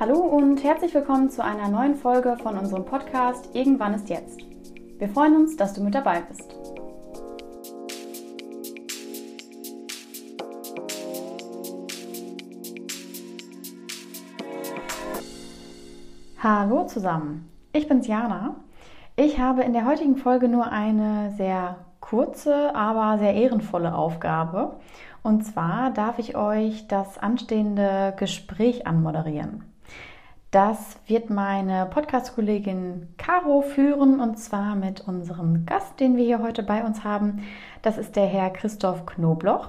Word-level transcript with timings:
Hallo 0.00 0.18
und 0.20 0.62
herzlich 0.62 0.94
willkommen 0.94 1.28
zu 1.30 1.42
einer 1.42 1.68
neuen 1.68 1.96
Folge 1.96 2.36
von 2.42 2.56
unserem 2.56 2.84
Podcast 2.84 3.48
Irgendwann 3.54 3.94
ist 3.94 4.08
jetzt. 4.08 4.40
Wir 4.98 5.08
freuen 5.08 5.36
uns, 5.36 5.56
dass 5.56 5.74
du 5.74 5.82
mit 5.82 5.94
dabei 5.94 6.22
bist. 6.22 6.54
Hallo 16.40 16.86
zusammen, 16.86 17.50
ich 17.72 17.88
bin's 17.88 18.06
Jana. 18.06 18.56
Ich 19.16 19.40
habe 19.40 19.62
in 19.62 19.72
der 19.72 19.84
heutigen 19.84 20.16
Folge 20.16 20.48
nur 20.48 20.70
eine 20.70 21.32
sehr 21.36 21.84
kurze, 22.00 22.74
aber 22.74 23.18
sehr 23.18 23.34
ehrenvolle 23.34 23.94
Aufgabe. 23.94 24.76
Und 25.22 25.44
zwar 25.44 25.90
darf 25.90 26.18
ich 26.18 26.36
euch 26.36 26.86
das 26.88 27.18
anstehende 27.18 28.14
Gespräch 28.16 28.86
anmoderieren. 28.86 29.64
Das 30.50 30.98
wird 31.06 31.28
meine 31.28 31.84
Podcast-Kollegin 31.84 33.08
Caro 33.18 33.60
führen 33.60 34.18
und 34.18 34.38
zwar 34.38 34.76
mit 34.76 35.02
unserem 35.02 35.66
Gast, 35.66 36.00
den 36.00 36.16
wir 36.16 36.24
hier 36.24 36.42
heute 36.42 36.62
bei 36.62 36.84
uns 36.84 37.04
haben. 37.04 37.42
Das 37.82 37.98
ist 37.98 38.16
der 38.16 38.24
Herr 38.24 38.48
Christoph 38.48 39.04
Knobloch. 39.04 39.68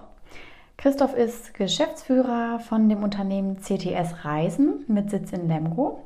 Christoph 0.78 1.14
ist 1.14 1.54
Geschäftsführer 1.54 2.60
von 2.60 2.88
dem 2.88 3.04
Unternehmen 3.04 3.58
CTS 3.58 4.24
Reisen 4.24 4.86
mit 4.88 5.10
Sitz 5.10 5.34
in 5.34 5.50
Lemgo. 5.50 6.02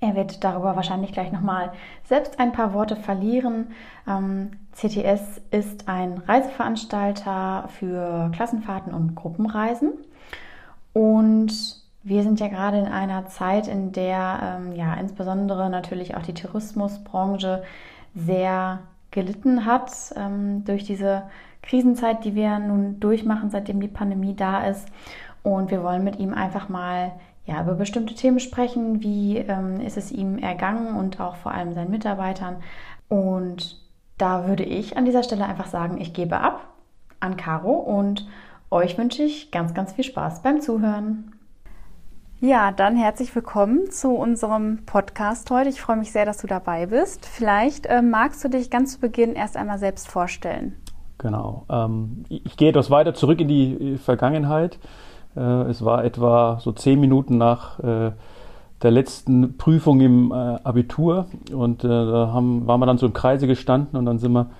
Er 0.00 0.16
wird 0.16 0.42
darüber 0.42 0.74
wahrscheinlich 0.74 1.12
gleich 1.12 1.30
nochmal 1.30 1.72
selbst 2.02 2.40
ein 2.40 2.50
paar 2.50 2.74
Worte 2.74 2.96
verlieren. 2.96 3.68
CTS 4.72 5.40
ist 5.50 5.88
ein 5.88 6.18
Reiseveranstalter 6.18 7.68
für 7.78 8.30
Klassenfahrten 8.34 8.92
und 8.94 9.14
Gruppenreisen. 9.14 9.92
Und 10.92 11.82
wir 12.02 12.22
sind 12.22 12.40
ja 12.40 12.48
gerade 12.48 12.78
in 12.78 12.86
einer 12.86 13.26
Zeit, 13.26 13.68
in 13.68 13.92
der 13.92 14.60
ähm, 14.60 14.72
ja 14.72 14.94
insbesondere 14.94 15.70
natürlich 15.70 16.16
auch 16.16 16.22
die 16.22 16.34
Tourismusbranche 16.34 17.62
sehr 18.14 18.80
gelitten 19.10 19.66
hat 19.66 19.92
ähm, 20.16 20.64
durch 20.64 20.84
diese 20.84 21.24
Krisenzeit, 21.62 22.24
die 22.24 22.34
wir 22.34 22.58
nun 22.58 22.98
durchmachen, 22.98 23.50
seitdem 23.50 23.80
die 23.80 23.88
Pandemie 23.88 24.34
da 24.34 24.66
ist. 24.66 24.88
Und 25.42 25.70
wir 25.70 25.82
wollen 25.82 26.02
mit 26.02 26.18
ihm 26.18 26.34
einfach 26.34 26.68
mal 26.68 27.12
ja, 27.46 27.62
über 27.62 27.74
bestimmte 27.74 28.14
Themen 28.14 28.40
sprechen. 28.40 29.02
Wie 29.02 29.38
ähm, 29.38 29.80
ist 29.80 29.96
es 29.96 30.10
ihm 30.10 30.38
ergangen 30.38 30.96
und 30.96 31.20
auch 31.20 31.36
vor 31.36 31.52
allem 31.52 31.72
seinen 31.72 31.90
Mitarbeitern? 31.90 32.56
Und 33.08 33.81
da 34.22 34.46
würde 34.46 34.62
ich 34.62 34.96
an 34.96 35.04
dieser 35.04 35.24
Stelle 35.24 35.44
einfach 35.46 35.66
sagen, 35.66 36.00
ich 36.00 36.12
gebe 36.12 36.38
ab 36.38 36.68
an 37.18 37.36
Caro 37.36 37.72
und 37.72 38.24
euch 38.70 38.96
wünsche 38.96 39.24
ich 39.24 39.50
ganz, 39.50 39.74
ganz 39.74 39.94
viel 39.94 40.04
Spaß 40.04 40.42
beim 40.42 40.60
Zuhören. 40.60 41.32
Ja, 42.38 42.70
dann 42.70 42.96
herzlich 42.96 43.34
willkommen 43.34 43.90
zu 43.90 44.10
unserem 44.10 44.86
Podcast 44.86 45.50
heute. 45.50 45.70
Ich 45.70 45.80
freue 45.80 45.96
mich 45.96 46.12
sehr, 46.12 46.24
dass 46.24 46.38
du 46.38 46.46
dabei 46.46 46.86
bist. 46.86 47.26
Vielleicht 47.26 47.86
äh, 47.86 48.00
magst 48.00 48.44
du 48.44 48.48
dich 48.48 48.70
ganz 48.70 48.92
zu 48.92 49.00
Beginn 49.00 49.34
erst 49.34 49.56
einmal 49.56 49.78
selbst 49.78 50.08
vorstellen. 50.08 50.76
Genau. 51.18 51.66
Ähm, 51.68 52.24
ich 52.28 52.56
gehe 52.56 52.68
etwas 52.68 52.92
weiter 52.92 53.14
zurück 53.14 53.40
in 53.40 53.48
die 53.48 53.98
Vergangenheit. 53.98 54.78
Äh, 55.36 55.40
es 55.62 55.84
war 55.84 56.04
etwa 56.04 56.60
so 56.60 56.70
zehn 56.70 57.00
Minuten 57.00 57.38
nach 57.38 57.80
äh, 57.80 58.12
der 58.82 58.90
letzten 58.90 59.56
Prüfung 59.56 60.00
im 60.00 60.32
äh, 60.32 60.34
Abitur 60.34 61.26
und 61.52 61.84
äh, 61.84 61.88
da 61.88 62.30
haben, 62.32 62.66
waren 62.66 62.80
wir 62.80 62.86
dann 62.86 62.98
so 62.98 63.06
im 63.06 63.12
Kreise 63.12 63.46
gestanden 63.46 63.98
und 63.98 64.06
dann 64.06 64.18
sind 64.18 64.32
wir 64.32 64.50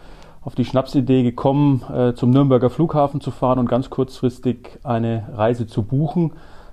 auf 0.43 0.55
die 0.55 0.65
Schnapsidee 0.65 1.23
gekommen, 1.23 1.83
äh, 1.95 2.15
zum 2.15 2.31
Nürnberger 2.31 2.71
Flughafen 2.71 3.21
zu 3.21 3.31
fahren 3.31 3.59
und 3.59 3.69
ganz 3.69 3.91
kurzfristig 3.91 4.79
eine 4.83 5.29
Reise 5.35 5.67
zu 5.67 5.83
buchen 5.83 6.33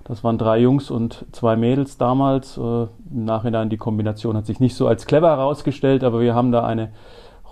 das 0.09 0.23
waren 0.23 0.39
drei 0.39 0.57
Jungs 0.57 0.89
und 0.89 1.23
zwei 1.33 1.55
Mädels 1.55 1.99
damals. 1.99 2.57
Äh, 2.57 2.61
Im 2.61 2.89
Nachhinein 3.25 3.69
die 3.69 3.77
Kombination 3.77 4.35
hat 4.35 4.47
sich 4.47 4.59
nicht 4.59 4.75
so 4.75 4.87
als 4.87 5.05
clever 5.05 5.29
herausgestellt, 5.29 6.03
aber 6.03 6.19
wir 6.19 6.33
haben 6.33 6.51
da 6.51 6.65
eine 6.65 6.89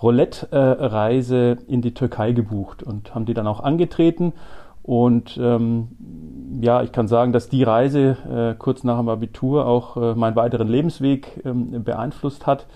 Roulette-Reise 0.02 1.58
in 1.68 1.82
die 1.82 1.94
Türkei 1.94 2.32
gebucht 2.32 2.82
und 2.82 3.14
haben 3.14 3.26
die 3.26 3.34
dann 3.34 3.46
auch 3.46 3.60
angetreten. 3.60 4.32
Und 4.88 5.38
ähm, 5.40 5.88
ja, 6.60 6.82
ich 6.82 6.90
kann 6.90 7.06
sagen, 7.06 7.32
dass 7.32 7.48
die 7.48 7.62
Reise 7.62 8.16
äh, 8.28 8.58
kurz 8.58 8.82
nach 8.82 8.98
dem 8.98 9.08
Abitur 9.08 9.66
auch 9.66 9.96
äh, 9.96 10.14
meinen 10.14 10.34
weiteren 10.34 10.66
Lebensweg 10.66 11.42
ähm, 11.44 11.84
beeinflusst 11.84 12.46
hat. 12.46 12.66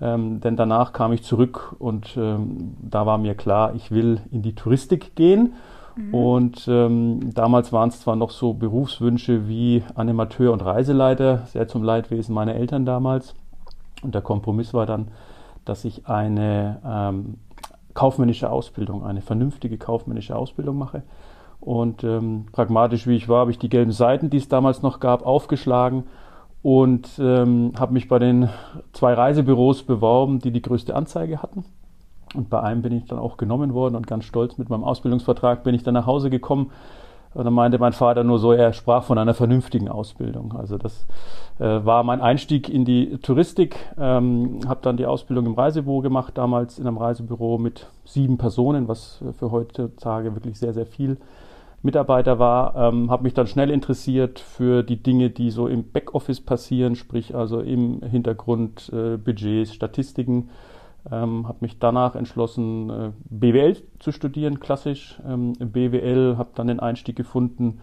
Ähm, 0.00 0.40
denn 0.40 0.56
danach 0.56 0.92
kam 0.92 1.12
ich 1.12 1.22
zurück 1.22 1.76
und 1.78 2.16
ähm, 2.16 2.74
da 2.82 3.06
war 3.06 3.18
mir 3.18 3.34
klar, 3.34 3.74
ich 3.74 3.92
will 3.92 4.20
in 4.30 4.42
die 4.42 4.54
Touristik 4.54 5.14
gehen 5.14 5.52
Mhm. 5.96 6.14
Und 6.14 6.68
ähm, 6.68 7.34
damals 7.34 7.72
waren 7.72 7.88
es 7.88 8.00
zwar 8.00 8.16
noch 8.16 8.30
so 8.30 8.54
Berufswünsche 8.54 9.48
wie 9.48 9.82
Animateur 9.94 10.52
und 10.52 10.64
Reiseleiter, 10.64 11.42
sehr 11.46 11.68
zum 11.68 11.82
Leidwesen 11.82 12.34
meiner 12.34 12.54
Eltern 12.54 12.84
damals. 12.84 13.34
Und 14.02 14.14
der 14.14 14.22
Kompromiss 14.22 14.74
war 14.74 14.86
dann, 14.86 15.08
dass 15.64 15.84
ich 15.84 16.06
eine 16.06 16.80
ähm, 16.84 17.34
kaufmännische 17.94 18.50
Ausbildung, 18.50 19.04
eine 19.04 19.20
vernünftige 19.20 19.78
kaufmännische 19.78 20.34
Ausbildung 20.34 20.78
mache. 20.78 21.02
Und 21.62 22.02
ähm, 22.02 22.46
pragmatisch 22.50 23.06
wie 23.06 23.14
ich 23.14 23.28
war, 23.28 23.40
habe 23.40 23.52
ich 23.52 23.58
die 23.58 23.68
gelben 23.68 23.92
Seiten, 23.92 24.30
die 24.30 24.38
es 24.38 24.48
damals 24.48 24.82
noch 24.82 24.98
gab, 24.98 25.24
aufgeschlagen 25.24 26.02
und 26.60 27.08
ähm, 27.20 27.72
habe 27.78 27.92
mich 27.92 28.08
bei 28.08 28.18
den 28.18 28.48
zwei 28.92 29.14
Reisebüros 29.14 29.84
beworben, 29.84 30.40
die 30.40 30.50
die 30.50 30.60
größte 30.60 30.96
Anzeige 30.96 31.40
hatten. 31.40 31.64
Und 32.34 32.50
bei 32.50 32.60
einem 32.60 32.82
bin 32.82 32.92
ich 32.92 33.04
dann 33.04 33.20
auch 33.20 33.36
genommen 33.36 33.74
worden 33.74 33.94
und 33.94 34.08
ganz 34.08 34.24
stolz 34.24 34.58
mit 34.58 34.70
meinem 34.70 34.82
Ausbildungsvertrag 34.82 35.62
bin 35.62 35.72
ich 35.74 35.84
dann 35.84 35.94
nach 35.94 36.06
Hause 36.06 36.30
gekommen. 36.30 36.72
Und 37.32 37.44
dann 37.44 37.54
meinte 37.54 37.78
mein 37.78 37.92
Vater 37.92 38.24
nur 38.24 38.40
so, 38.40 38.52
er 38.52 38.72
sprach 38.72 39.04
von 39.04 39.16
einer 39.16 39.32
vernünftigen 39.32 39.88
Ausbildung. 39.88 40.54
Also 40.58 40.78
das 40.78 41.06
äh, 41.60 41.84
war 41.84 42.02
mein 42.02 42.20
Einstieg 42.20 42.68
in 42.68 42.84
die 42.84 43.18
Touristik. 43.18 43.76
Ähm, 43.98 44.60
habe 44.66 44.80
dann 44.82 44.96
die 44.96 45.06
Ausbildung 45.06 45.46
im 45.46 45.54
Reisebüro 45.54 46.00
gemacht, 46.00 46.36
damals 46.36 46.80
in 46.80 46.88
einem 46.88 46.98
Reisebüro 46.98 47.56
mit 47.56 47.86
sieben 48.04 48.36
Personen, 48.36 48.88
was 48.88 49.22
für 49.38 49.52
heutzutage 49.52 50.34
wirklich 50.34 50.58
sehr, 50.58 50.74
sehr 50.74 50.86
viel 50.86 51.18
Mitarbeiter 51.82 52.38
war. 52.38 52.76
Ähm, 52.76 53.10
habe 53.10 53.24
mich 53.24 53.34
dann 53.34 53.46
schnell 53.46 53.70
interessiert 53.70 54.38
für 54.38 54.82
die 54.82 55.02
Dinge, 55.02 55.30
die 55.30 55.50
so 55.50 55.68
im 55.68 55.90
Backoffice 55.90 56.40
passieren, 56.40 56.94
sprich 56.94 57.34
also 57.34 57.60
im 57.60 58.02
Hintergrund 58.02 58.90
äh, 58.92 59.16
Budgets, 59.16 59.74
Statistiken 59.74 60.48
ähm, 61.10 61.48
habe 61.48 61.58
mich 61.60 61.78
danach 61.78 62.14
entschlossen, 62.14 62.90
äh, 62.90 63.10
BWL 63.24 63.76
zu 63.98 64.12
studieren, 64.12 64.60
klassisch. 64.60 65.20
Ähm, 65.26 65.54
BWL 65.54 66.36
habe 66.38 66.50
dann 66.54 66.68
den 66.68 66.80
Einstieg 66.80 67.16
gefunden 67.16 67.80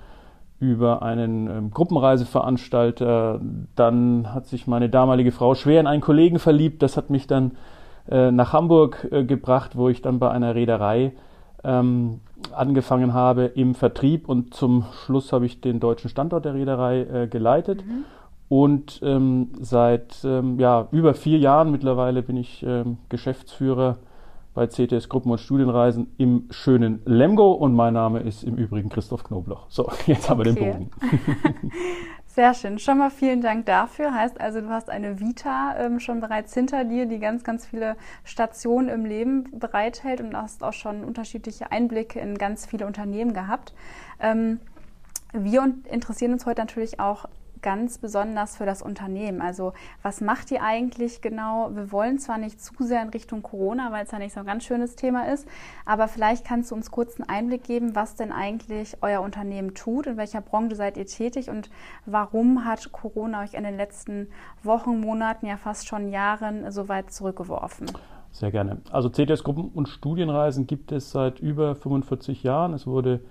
über 0.60 1.02
einen 1.02 1.50
ähm, 1.50 1.72
Gruppenreiseveranstalter. 1.72 3.42
Dann 3.76 4.34
hat 4.34 4.48
sich 4.48 4.68
meine 4.68 4.90
damalige 4.90 5.32
Frau 5.32 5.56
schwer 5.56 5.82
in 5.82 5.88
einen 5.88 6.02
Kollegen 6.02 6.40
verliebt. 6.40 6.82
Das 6.82 6.96
hat 6.96 7.10
mich 7.10 7.28
dann 7.28 7.58
äh, 8.10 8.32
nach 8.32 8.54
Hamburg 8.54 9.08
äh, 9.12 9.26
gebracht, 9.26 9.76
wo 9.76 9.90
ich 9.90 10.02
dann 10.02 10.20
bei 10.20 10.32
einer 10.32 10.56
Reederei 10.56 11.12
ähm, 11.64 12.22
angefangen 12.52 13.14
habe 13.14 13.46
im 13.46 13.76
Vertrieb 13.76 14.30
und 14.30 14.54
zum 14.54 14.86
Schluss 15.06 15.34
habe 15.34 15.46
ich 15.46 15.62
den 15.62 15.80
deutschen 15.80 16.10
Standort 16.10 16.46
der 16.46 16.54
Reederei 16.54 17.02
äh, 17.02 17.28
geleitet. 17.28 17.86
Mhm. 17.86 18.06
Und 18.48 19.00
ähm, 19.04 19.50
seit 19.62 20.24
ähm, 20.24 20.60
ja, 20.60 20.88
über 20.92 21.14
vier 21.14 21.38
Jahren 21.38 21.72
mittlerweile 21.72 22.24
bin 22.24 22.36
ich 22.36 22.64
ähm, 22.64 22.98
Geschäftsführer 23.10 23.98
bei 24.56 24.66
CTS 24.66 25.08
Gruppen 25.08 25.32
und 25.32 25.40
Studienreisen 25.40 26.08
im 26.18 26.46
schönen 26.50 27.02
Lemgo 27.06 27.52
und 27.52 27.76
mein 27.76 27.94
Name 27.94 28.22
ist 28.22 28.44
im 28.44 28.56
Übrigen 28.56 28.90
Christoph 28.90 29.24
Knobloch. 29.24 29.68
So, 29.70 29.92
jetzt 30.08 30.30
haben 30.30 30.40
wir 30.40 30.46
den 30.46 30.56
Bogen. 30.56 30.90
Sehr 32.32 32.54
schön. 32.54 32.78
Schon 32.78 33.00
mal 33.00 33.10
vielen 33.10 33.42
Dank 33.42 33.66
dafür. 33.66 34.14
Heißt 34.14 34.40
also, 34.40 34.62
du 34.62 34.70
hast 34.70 34.92
eine 34.92 35.20
Vita 35.20 35.76
ähm, 35.80 36.00
schon 36.00 36.20
bereits 36.20 36.54
hinter 36.54 36.84
dir, 36.84 37.08
die 37.08 37.18
ganz, 37.18 37.44
ganz 37.44 37.66
viele 37.66 37.98
Stationen 38.24 38.88
im 38.88 39.04
Leben 39.04 39.46
bereithält 39.52 40.22
und 40.22 40.38
hast 40.38 40.64
auch 40.64 40.74
schon 40.74 41.04
unterschiedliche 41.04 41.72
Einblicke 41.72 42.20
in 42.20 42.38
ganz 42.38 42.68
viele 42.68 42.86
Unternehmen 42.86 43.34
gehabt. 43.34 43.74
Ähm, 44.20 44.60
wir 45.34 45.74
interessieren 45.90 46.34
uns 46.34 46.46
heute 46.46 46.62
natürlich 46.62 47.00
auch 47.00 47.26
ganz 47.62 47.98
besonders 47.98 48.58
für 48.58 48.66
das 48.66 48.82
Unternehmen. 48.82 49.42
Also 49.42 49.74
was 50.02 50.22
macht 50.22 50.52
ihr 50.52 50.64
eigentlich 50.64 51.22
genau? 51.22 51.70
Wir 51.74 51.92
wollen 51.92 52.20
zwar 52.20 52.38
nicht 52.38 52.62
zu 52.62 52.74
sehr 52.80 53.02
in 53.02 53.10
Richtung 53.10 53.42
Corona, 53.42 53.92
weil 53.92 54.06
es 54.06 54.12
ja 54.12 54.20
nicht 54.20 54.34
so 54.34 54.42
ein 54.42 54.46
ganz 54.46 54.64
schönes 54.64 54.96
Thema 54.96 55.28
ist, 55.28 55.48
aber 55.86 56.08
vielleicht 56.08 56.46
kannst 56.46 56.72
du 56.72 56.76
uns 56.76 56.92
kurz 56.92 57.20
einen 57.20 57.30
Einblick 57.30 57.64
geben, 57.64 57.96
was 57.96 58.16
denn 58.16 58.32
eigentlich 58.32 58.98
euer 59.02 59.22
Unternehmen 59.22 59.74
tut, 59.74 60.08
in 60.08 60.18
welcher 60.18 60.42
Branche 60.42 60.76
seid 60.76 60.98
ihr 60.98 61.06
tätig 61.06 61.50
und 61.50 61.70
warum 62.06 62.66
hat 62.66 62.92
Corona 62.92 63.44
euch 63.44 63.54
in 63.54 63.64
den 63.64 63.78
letzten 63.78 64.28
Wochen, 64.64 65.00
Monaten, 65.00 65.46
ja 65.46 65.58
fast 65.58 65.88
schon 65.88 66.10
Jahren 66.10 66.72
so 66.72 66.90
weit 66.90 67.12
zurückgeworfen? 67.12 67.88
Sehr 68.32 68.52
gerne. 68.52 68.78
Also 68.92 69.10
CTS-Gruppen 69.10 69.70
und 69.70 69.90
Studienreisen 69.90 70.68
gibt 70.68 70.92
es 70.92 71.12
seit 71.12 71.40
über 71.40 71.76
45 71.76 72.44
Jahren. 72.44 72.74
Es 72.74 72.86
wurde 72.86 73.22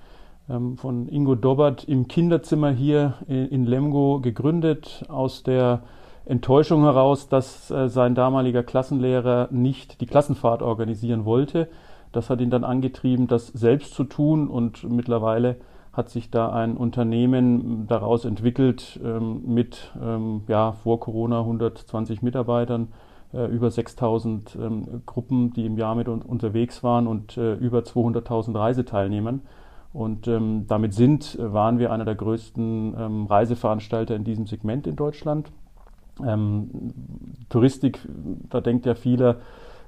von 0.49 1.09
Ingo 1.09 1.35
Dobbert 1.35 1.85
im 1.85 2.09
Kinderzimmer 2.09 2.71
hier 2.71 3.15
in 3.29 3.67
Lemgo 3.67 4.21
gegründet, 4.21 5.05
aus 5.09 5.43
der 5.43 5.83
Enttäuschung 6.29 6.83
heraus, 6.83 7.29
dass 7.29 7.71
äh, 7.71 7.89
sein 7.89 8.15
damaliger 8.15 8.63
Klassenlehrer 8.63 9.49
nicht 9.51 10.03
die 10.03 10.07
Klassenfahrt 10.07 10.61
organisieren 10.61 11.25
wollte. 11.25 11.69
Das 12.13 12.29
hat 12.29 12.41
ihn 12.43 12.51
dann 12.51 12.65
angetrieben, 12.65 13.29
das 13.29 13.47
selbst 13.49 13.95
zu 13.95 14.05
tun 14.05 14.49
und 14.49 14.85
mittlerweile 14.91 15.57
hat 15.93 16.11
sich 16.11 16.31
da 16.31 16.51
ein 16.51 16.77
Unternehmen 16.77 17.87
daraus 17.89 18.27
entwickelt 18.27 19.01
ähm, 19.03 19.43
mit 19.47 19.91
ähm, 20.01 20.43
ja, 20.49 20.73
vor 20.73 21.01
Corona 21.01 21.41
120 21.41 22.21
Mitarbeitern, 22.21 22.89
äh, 23.33 23.47
über 23.47 23.71
6000 23.71 24.57
ähm, 24.61 25.03
Gruppen, 25.07 25.55
die 25.55 25.65
im 25.65 25.79
Jahr 25.79 25.95
mit 25.95 26.09
unterwegs 26.09 26.85
waren 26.85 27.07
und 27.07 27.39
äh, 27.39 27.55
über 27.55 27.81
200.000 27.81 28.55
Reiseteilnehmern. 28.57 29.41
Und 29.93 30.29
ähm, 30.29 30.67
damit 30.69 30.93
sind, 30.95 31.39
waren 31.41 31.79
wir 31.79 31.93
einer 31.93 32.05
der 32.05 32.15
größten 32.15 32.95
ähm, 32.99 33.27
Reiseveranstalter 33.27 34.15
in 34.15 34.25
diesem 34.25 34.47
Segment 34.47 34.87
in 34.87 34.97
Deutschland. 34.97 35.51
Ähm, 36.25 36.93
Touristik, 37.49 38.01
da 38.51 38.61
denkt 38.61 38.87
ja 38.87 38.95
viele, 38.95 39.41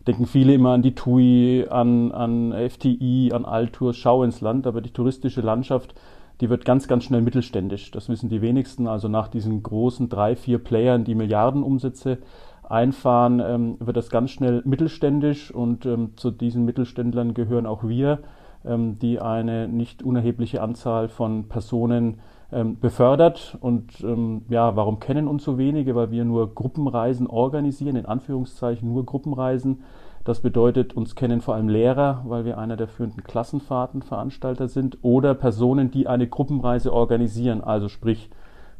denken 0.06 0.26
viele 0.26 0.54
immer 0.54 0.72
an 0.72 0.82
die 0.82 0.94
TUI, 0.94 1.66
an, 1.68 2.12
an 2.12 2.52
FTI, 2.52 3.32
an 3.34 3.44
Altours, 3.44 3.96
Schau 3.96 4.22
ins 4.22 4.40
Land, 4.40 4.66
aber 4.66 4.80
die 4.80 4.92
touristische 4.92 5.42
Landschaft, 5.42 5.94
die 6.40 6.48
wird 6.48 6.64
ganz, 6.64 6.88
ganz 6.88 7.04
schnell 7.04 7.20
mittelständisch. 7.20 7.90
Das 7.90 8.08
wissen 8.08 8.30
die 8.30 8.40
wenigsten. 8.40 8.86
Also 8.86 9.08
nach 9.08 9.28
diesen 9.28 9.62
großen 9.62 10.08
drei, 10.08 10.36
vier 10.36 10.58
Playern, 10.58 11.04
die 11.04 11.14
Milliardenumsätze 11.14 12.18
einfahren, 12.62 13.40
ähm, 13.44 13.76
wird 13.80 13.96
das 13.96 14.08
ganz 14.08 14.30
schnell 14.30 14.62
mittelständisch 14.64 15.50
und 15.50 15.84
ähm, 15.84 16.12
zu 16.16 16.30
diesen 16.30 16.64
Mittelständlern 16.64 17.34
gehören 17.34 17.66
auch 17.66 17.82
wir, 17.84 18.20
die 18.62 19.20
eine 19.20 19.68
nicht 19.68 20.02
unerhebliche 20.02 20.60
Anzahl 20.60 21.08
von 21.08 21.48
Personen 21.48 22.18
ähm, 22.52 22.78
befördert. 22.78 23.56
Und 23.60 24.00
ähm, 24.02 24.42
ja, 24.48 24.76
warum 24.76 24.98
kennen 25.00 25.28
uns 25.28 25.44
so 25.44 25.56
wenige? 25.56 25.94
Weil 25.94 26.10
wir 26.10 26.24
nur 26.24 26.54
Gruppenreisen 26.54 27.26
organisieren, 27.26 27.96
in 27.96 28.06
Anführungszeichen 28.06 28.92
nur 28.92 29.06
Gruppenreisen. 29.06 29.82
Das 30.24 30.40
bedeutet, 30.40 30.94
uns 30.94 31.14
kennen 31.14 31.40
vor 31.40 31.54
allem 31.54 31.68
Lehrer, 31.68 32.22
weil 32.26 32.44
wir 32.44 32.58
einer 32.58 32.76
der 32.76 32.88
führenden 32.88 33.24
Klassenfahrtenveranstalter 33.24 34.68
sind, 34.68 34.98
oder 35.02 35.34
Personen, 35.34 35.90
die 35.90 36.06
eine 36.08 36.26
Gruppenreise 36.26 36.92
organisieren, 36.92 37.62
also 37.62 37.88
sprich 37.88 38.28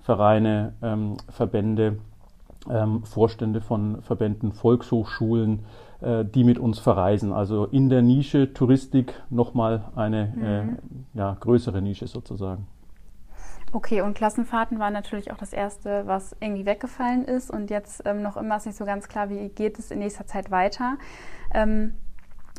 Vereine, 0.01 0.75
ähm, 0.83 1.17
Verbände, 1.29 1.99
ähm, 2.69 3.05
Vorstände 3.05 3.63
von 3.63 4.03
Verbänden, 4.03 4.53
Volkshochschulen, 4.53 5.61
die 6.03 6.45
mit 6.45 6.59
uns 6.59 6.79
verreisen. 6.79 7.33
Also 7.33 7.67
in 7.67 7.89
der 7.89 8.03
Nische 8.03 8.53
Touristik 8.53 9.15
nochmal 9.31 9.85
eine 9.95 10.33
mhm. 10.35 10.45
äh, 10.45 11.19
ja, 11.19 11.37
größere 11.39 11.83
Nische 11.83 12.07
sozusagen. 12.07 12.67
Okay, 13.73 14.01
und 14.01 14.15
Klassenfahrten 14.15 14.81
waren 14.81 14.93
natürlich 14.93 15.31
auch 15.31 15.37
das 15.37 15.53
Erste, 15.53 16.03
was 16.07 16.35
irgendwie 16.41 16.67
weggefallen 16.67 17.25
ist. 17.25 17.51
Und 17.51 17.71
jetzt 17.71 18.03
ähm, 18.05 18.21
noch 18.23 18.37
immer 18.37 18.57
ist 18.57 18.67
nicht 18.67 18.77
so 18.77 18.85
ganz 18.85 19.09
klar, 19.09 19.31
wie 19.31 19.49
geht 19.49 19.79
es 19.79 19.91
in 19.93 20.01
nächster 20.01 20.27
Zeit 20.27 20.51
weiter. 20.51 20.97
Ähm, 21.55 21.93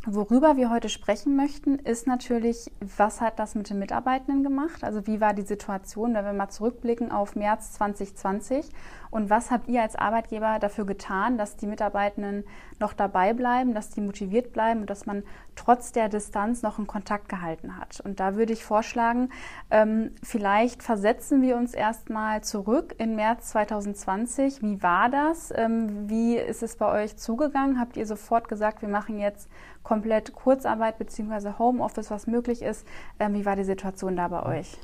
Worüber 0.08 0.58
wir 0.58 0.72
heute 0.72 0.90
sprechen 0.90 1.36
möchten, 1.36 1.78
ist 1.78 2.08
natürlich, 2.08 2.72
was 2.80 3.22
hat 3.22 3.38
das 3.38 3.54
mit 3.54 3.70
den 3.70 3.78
Mitarbeitenden 3.78 4.42
gemacht? 4.42 4.84
Also 4.84 5.06
wie 5.06 5.22
war 5.22 5.36
die 5.36 5.44
Situation, 5.44 6.16
wenn 6.16 6.26
wir 6.26 6.34
mal 6.34 6.50
zurückblicken 6.50 7.12
auf 7.12 7.36
März 7.36 7.74
2020 7.74 8.68
und 9.12 9.30
was 9.30 9.52
habt 9.52 9.68
ihr 9.68 9.82
als 9.82 9.98
Arbeitgeber 9.98 10.58
dafür 10.60 10.86
getan, 10.86 11.38
dass 11.38 11.58
die 11.58 11.68
Mitarbeitenden 11.68 12.46
noch 12.80 12.94
dabei 12.94 13.34
bleiben, 13.34 13.74
dass 13.74 13.90
die 13.90 14.00
motiviert 14.00 14.54
bleiben 14.54 14.82
und 14.82 14.90
dass 14.90 15.06
man 15.06 15.24
trotz 15.58 15.92
der 15.92 16.08
Distanz 16.08 16.64
noch 16.64 16.78
einen 16.78 16.88
Kontakt 16.88 17.28
gehalten 17.28 17.78
hat? 17.78 18.00
Und 18.00 18.22
da 18.22 18.36
würde 18.36 18.54
ich 18.54 18.64
vorschlagen, 18.64 19.30
ähm, 19.70 20.12
vielleicht 20.24 20.82
versetzen 20.82 21.42
wir 21.42 21.58
uns 21.58 21.74
erstmal 21.74 22.42
zurück 22.42 22.96
in 22.98 23.18
März 23.18 23.50
2020. 23.50 24.62
Wie 24.62 24.82
war 24.82 25.10
das? 25.10 25.54
Ähm, 25.56 26.10
wie 26.10 26.38
ist 26.38 26.64
es 26.64 26.78
bei 26.78 27.04
euch 27.04 27.18
zugegangen? 27.18 27.82
Habt 27.82 27.98
ihr 27.98 28.06
sofort 28.06 28.48
gesagt, 28.48 28.82
wir 28.82 28.90
machen 28.90 29.20
jetzt 29.20 29.50
komplett 29.84 30.34
Kurzarbeit 30.34 30.98
bzw. 30.98 31.60
Homeoffice, 31.60 32.12
was 32.12 32.28
möglich 32.28 32.62
ist. 32.62 32.88
Ähm, 33.20 33.34
wie 33.34 33.46
war 33.46 33.58
die 33.58 33.66
Situation 33.66 34.16
da 34.16 34.30
bei 34.30 34.60
euch? 34.60 34.80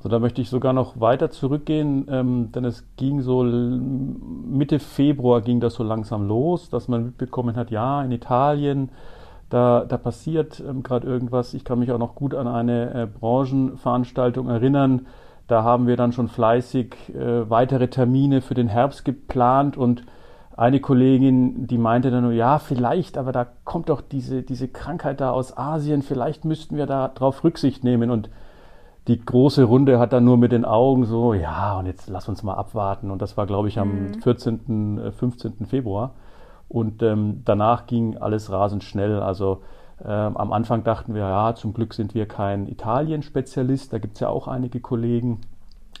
Also 0.00 0.08
da 0.08 0.18
möchte 0.18 0.40
ich 0.40 0.48
sogar 0.48 0.72
noch 0.72 0.98
weiter 0.98 1.30
zurückgehen, 1.30 2.06
ähm, 2.08 2.52
denn 2.52 2.64
es 2.64 2.86
ging 2.96 3.20
so 3.20 3.42
Mitte 3.42 4.78
Februar 4.78 5.42
ging 5.42 5.60
das 5.60 5.74
so 5.74 5.82
langsam 5.84 6.26
los, 6.26 6.70
dass 6.70 6.88
man 6.88 7.04
mitbekommen 7.04 7.54
hat, 7.54 7.70
ja, 7.70 8.02
in 8.02 8.10
Italien, 8.10 8.88
da, 9.50 9.84
da 9.84 9.98
passiert 9.98 10.58
ähm, 10.66 10.82
gerade 10.82 11.06
irgendwas. 11.06 11.52
Ich 11.52 11.64
kann 11.64 11.80
mich 11.80 11.92
auch 11.92 11.98
noch 11.98 12.14
gut 12.14 12.34
an 12.34 12.48
eine 12.48 12.94
äh, 12.94 13.06
Branchenveranstaltung 13.06 14.48
erinnern. 14.48 15.06
Da 15.48 15.64
haben 15.64 15.86
wir 15.86 15.98
dann 15.98 16.12
schon 16.12 16.28
fleißig 16.28 17.14
äh, 17.14 17.50
weitere 17.50 17.88
Termine 17.88 18.40
für 18.40 18.54
den 18.54 18.68
Herbst 18.68 19.04
geplant 19.04 19.76
und 19.76 20.04
eine 20.56 20.80
Kollegin, 20.80 21.66
die 21.66 21.78
meinte 21.78 22.10
dann 22.10 22.22
nur, 22.22 22.32
ja, 22.32 22.58
vielleicht, 22.58 23.18
aber 23.18 23.32
da 23.32 23.46
kommt 23.64 23.90
doch 23.90 24.00
diese, 24.00 24.42
diese 24.42 24.68
Krankheit 24.68 25.20
da 25.20 25.30
aus 25.30 25.58
Asien, 25.58 26.00
vielleicht 26.00 26.46
müssten 26.46 26.78
wir 26.78 26.86
da 26.86 27.08
drauf 27.08 27.44
Rücksicht 27.44 27.84
nehmen. 27.84 28.10
Und 28.10 28.30
die 29.10 29.24
große 29.24 29.64
Runde 29.64 29.98
hat 29.98 30.12
dann 30.12 30.24
nur 30.24 30.38
mit 30.38 30.52
den 30.52 30.64
Augen 30.64 31.04
so, 31.04 31.34
ja, 31.34 31.78
und 31.78 31.86
jetzt 31.86 32.08
lass 32.08 32.28
uns 32.28 32.42
mal 32.42 32.54
abwarten. 32.54 33.10
Und 33.10 33.20
das 33.20 33.36
war, 33.36 33.46
glaube 33.46 33.68
ich, 33.68 33.78
am 33.78 34.08
mhm. 34.08 34.22
14., 34.22 35.12
15. 35.12 35.52
Äh, 35.60 35.64
Februar. 35.66 36.14
Und 36.68 37.02
ähm, 37.02 37.42
danach 37.44 37.86
ging 37.86 38.16
alles 38.16 38.50
rasend 38.50 38.84
schnell. 38.84 39.20
Also 39.20 39.62
ähm, 40.04 40.36
am 40.36 40.52
Anfang 40.52 40.84
dachten 40.84 41.14
wir, 41.14 41.22
ja, 41.22 41.54
zum 41.54 41.74
Glück 41.74 41.94
sind 41.94 42.14
wir 42.14 42.26
kein 42.26 42.68
Italien-Spezialist. 42.68 43.92
Da 43.92 43.98
gibt 43.98 44.14
es 44.14 44.20
ja 44.20 44.28
auch 44.28 44.48
einige 44.48 44.80
Kollegen 44.80 45.40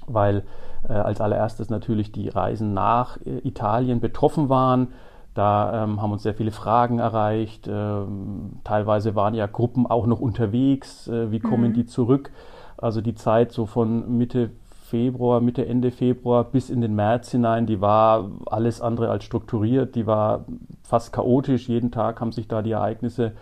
weil 0.06 0.44
äh, 0.88 0.92
als 0.92 1.20
allererstes 1.20 1.70
natürlich 1.70 2.12
die 2.12 2.28
Reisen 2.28 2.74
nach 2.74 3.18
äh, 3.24 3.38
Italien 3.46 4.00
betroffen 4.00 4.48
waren. 4.48 4.88
Da 5.34 5.84
ähm, 5.84 6.02
haben 6.02 6.12
uns 6.12 6.22
sehr 6.24 6.34
viele 6.34 6.50
Fragen 6.50 6.98
erreicht. 6.98 7.68
Ähm, 7.68 8.60
teilweise 8.64 9.14
waren 9.14 9.34
ja 9.34 9.46
Gruppen 9.46 9.86
auch 9.86 10.06
noch 10.06 10.20
unterwegs. 10.20 11.06
Äh, 11.08 11.30
wie 11.30 11.38
kommen 11.38 11.70
mhm. 11.70 11.74
die 11.74 11.86
zurück? 11.86 12.32
Also 12.80 13.00
die 13.00 13.14
Zeit 13.14 13.52
so 13.52 13.66
von 13.66 14.16
Mitte 14.16 14.50
Februar, 14.90 15.40
Mitte, 15.40 15.66
Ende 15.66 15.92
Februar 15.92 16.42
bis 16.42 16.68
in 16.68 16.80
den 16.80 16.96
März 16.96 17.30
hinein, 17.30 17.66
die 17.66 17.80
war 17.80 18.28
alles 18.46 18.80
andere 18.80 19.08
als 19.08 19.24
strukturiert. 19.24 19.94
Die 19.94 20.06
war 20.06 20.44
fast 20.82 21.12
chaotisch. 21.12 21.68
Jeden 21.68 21.92
Tag 21.92 22.20
haben 22.20 22.32
sich 22.32 22.48
da 22.48 22.60
die 22.60 22.72
Ereignisse 22.72 23.32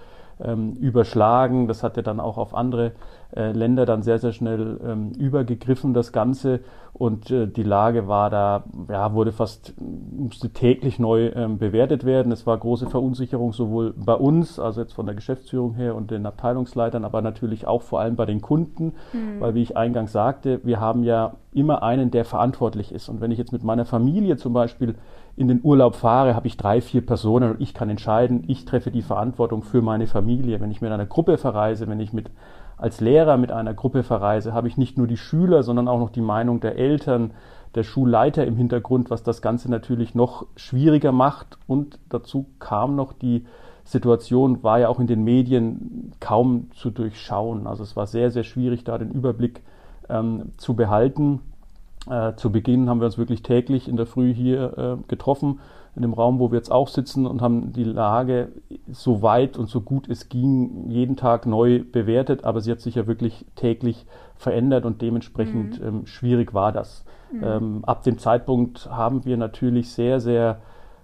ähm, 0.40 0.75
überschlagen. 0.75 1.67
Das 1.67 1.82
hat 1.82 1.96
ja 1.96 2.02
dann 2.02 2.20
auch 2.20 2.37
auf 2.37 2.55
andere 2.55 2.93
äh, 3.35 3.52
Länder 3.52 3.87
dann 3.87 4.02
sehr, 4.02 4.19
sehr 4.19 4.32
schnell 4.32 4.79
ähm, 4.87 5.12
übergegriffen, 5.12 5.94
das 5.94 6.12
Ganze. 6.12 6.61
Und 6.98 7.30
äh, 7.30 7.46
die 7.46 7.62
Lage 7.62 8.08
war 8.08 8.28
da, 8.28 8.64
ja, 8.88 9.14
wurde 9.14 9.30
fast, 9.30 9.72
musste 9.78 10.50
täglich 10.50 10.98
neu 10.98 11.28
ähm, 11.28 11.58
bewertet 11.58 12.04
werden. 12.04 12.32
Es 12.32 12.44
war 12.44 12.58
große 12.58 12.90
Verunsicherung 12.90 13.52
sowohl 13.52 13.94
bei 13.96 14.14
uns, 14.14 14.58
also 14.58 14.80
jetzt 14.80 14.94
von 14.94 15.06
der 15.06 15.14
Geschäftsführung 15.14 15.74
her 15.74 15.94
und 15.94 16.10
den 16.10 16.26
Abteilungsleitern, 16.26 17.04
aber 17.04 17.22
natürlich 17.22 17.68
auch 17.68 17.82
vor 17.82 18.00
allem 18.00 18.16
bei 18.16 18.26
den 18.26 18.40
Kunden, 18.40 18.94
mhm. 19.12 19.40
weil 19.40 19.54
wie 19.54 19.62
ich 19.62 19.76
eingangs 19.76 20.10
sagte, 20.10 20.60
wir 20.64 20.80
haben 20.80 21.04
ja 21.04 21.34
immer 21.52 21.84
einen, 21.84 22.10
der 22.10 22.24
verantwortlich 22.24 22.90
ist. 22.90 23.08
Und 23.08 23.20
wenn 23.20 23.30
ich 23.30 23.38
jetzt 23.38 23.52
mit 23.52 23.62
meiner 23.62 23.84
Familie 23.84 24.36
zum 24.36 24.52
Beispiel 24.52 24.96
in 25.36 25.46
den 25.46 25.60
Urlaub 25.62 25.94
fahre, 25.94 26.34
habe 26.34 26.48
ich 26.48 26.56
drei, 26.56 26.81
vier 26.81 27.06
Personen 27.06 27.52
und 27.52 27.60
ich 27.60 27.74
kann 27.74 27.88
entscheiden, 27.90 28.43
ich 28.48 28.64
treffe 28.64 28.90
die 28.90 29.02
Verantwortung 29.02 29.62
für 29.62 29.82
meine 29.82 30.08
Familie. 30.08 30.60
Wenn 30.60 30.72
ich 30.72 30.81
mit 30.81 30.90
einer 30.90 31.06
Gruppe 31.06 31.38
verreise, 31.38 31.86
wenn 31.86 32.00
ich 32.00 32.12
mit 32.12 32.28
als 32.79 33.01
Lehrer 33.01 33.37
mit 33.37 33.53
einer 33.53 33.75
Gruppe 33.75 34.03
verreise, 34.03 34.53
habe 34.55 34.69
ich 34.69 34.77
nicht 34.77 34.97
nur 34.97 35.06
die 35.06 35.17
Schüler, 35.17 35.63
sondern 35.63 35.89
auch 35.89 35.99
noch 35.99 36.11
die 36.11 36.20
Meinung 36.20 36.61
der 36.61 36.77
Eltern, 36.77 37.32
der 37.75 37.82
Schulleiter 37.82 38.47
im 38.47 38.56
Hintergrund, 38.56 39.11
was 39.11 39.23
das 39.23 39.43
Ganze 39.43 39.70
natürlich 39.70 40.15
noch 40.15 40.47
schwieriger 40.56 41.13
macht. 41.13 41.58
Und 41.67 41.99
dazu 42.08 42.47
kam 42.61 42.97
noch 42.97 43.13
die 43.13 43.44
Situation, 43.85 44.63
war 44.63 44.79
ja 44.79 44.89
auch 44.89 45.01
in 45.01 45.06
den 45.06 45.25
Medien 45.25 46.13
kaum 46.20 46.70
zu 46.73 46.91
durchschauen. 46.91 47.67
Also 47.67 47.82
es 47.82 47.97
war 47.97 48.06
sehr, 48.06 48.31
sehr 48.31 48.44
schwierig, 48.44 48.85
da 48.85 48.97
den 48.97 49.11
Überblick 49.11 49.63
ähm, 50.08 50.53
zu 50.56 50.75
behalten. 50.75 51.41
Äh, 52.08 52.35
zu 52.37 52.53
Beginn 52.53 52.89
haben 52.89 53.01
wir 53.01 53.06
uns 53.06 53.19
wirklich 53.19 53.43
täglich 53.43 53.89
in 53.89 53.97
der 53.97 54.06
Früh 54.06 54.32
hier 54.32 54.79
äh, 54.79 54.97
getroffen, 55.08 55.61
in 55.98 56.02
dem 56.02 56.14
Raum, 56.14 56.38
wo 56.38 56.52
wir 56.52 56.58
jetzt 56.58 56.70
auch 56.70 56.86
sitzen 56.86 57.26
und 57.26 57.43
haben 57.43 57.72
die 57.72 57.82
Lage 57.82 58.52
so 58.90 59.20
weit 59.20 59.58
und 59.58 59.69
so 59.69 59.81
gut 59.81 60.08
es 60.08 60.28
ging 60.28 60.88
jeden 60.88 61.17
Tag 61.17 61.44
neu 61.44 61.82
bewertet, 61.82 62.44
aber 62.44 62.60
sie 62.60 62.70
hat 62.70 62.81
sich 62.81 62.94
ja 62.94 63.08
wirklich 63.08 63.44
täglich 63.56 64.06
verändert 64.36 64.84
und 64.84 65.02
dementsprechend 65.02 65.81
mhm. 65.81 65.86
ähm, 65.86 66.06
schwierig 66.06 66.55
war 66.55 66.70
das. 66.70 67.05
Mhm. 67.32 67.44
Ähm, 67.44 67.84
ab 67.84 68.05
dem 68.05 68.19
Zeitpunkt 68.19 68.88
haben 68.88 69.24
wir 69.24 69.36
natürlich 69.36 69.90
sehr, 69.90 70.20
sehr 70.20 70.60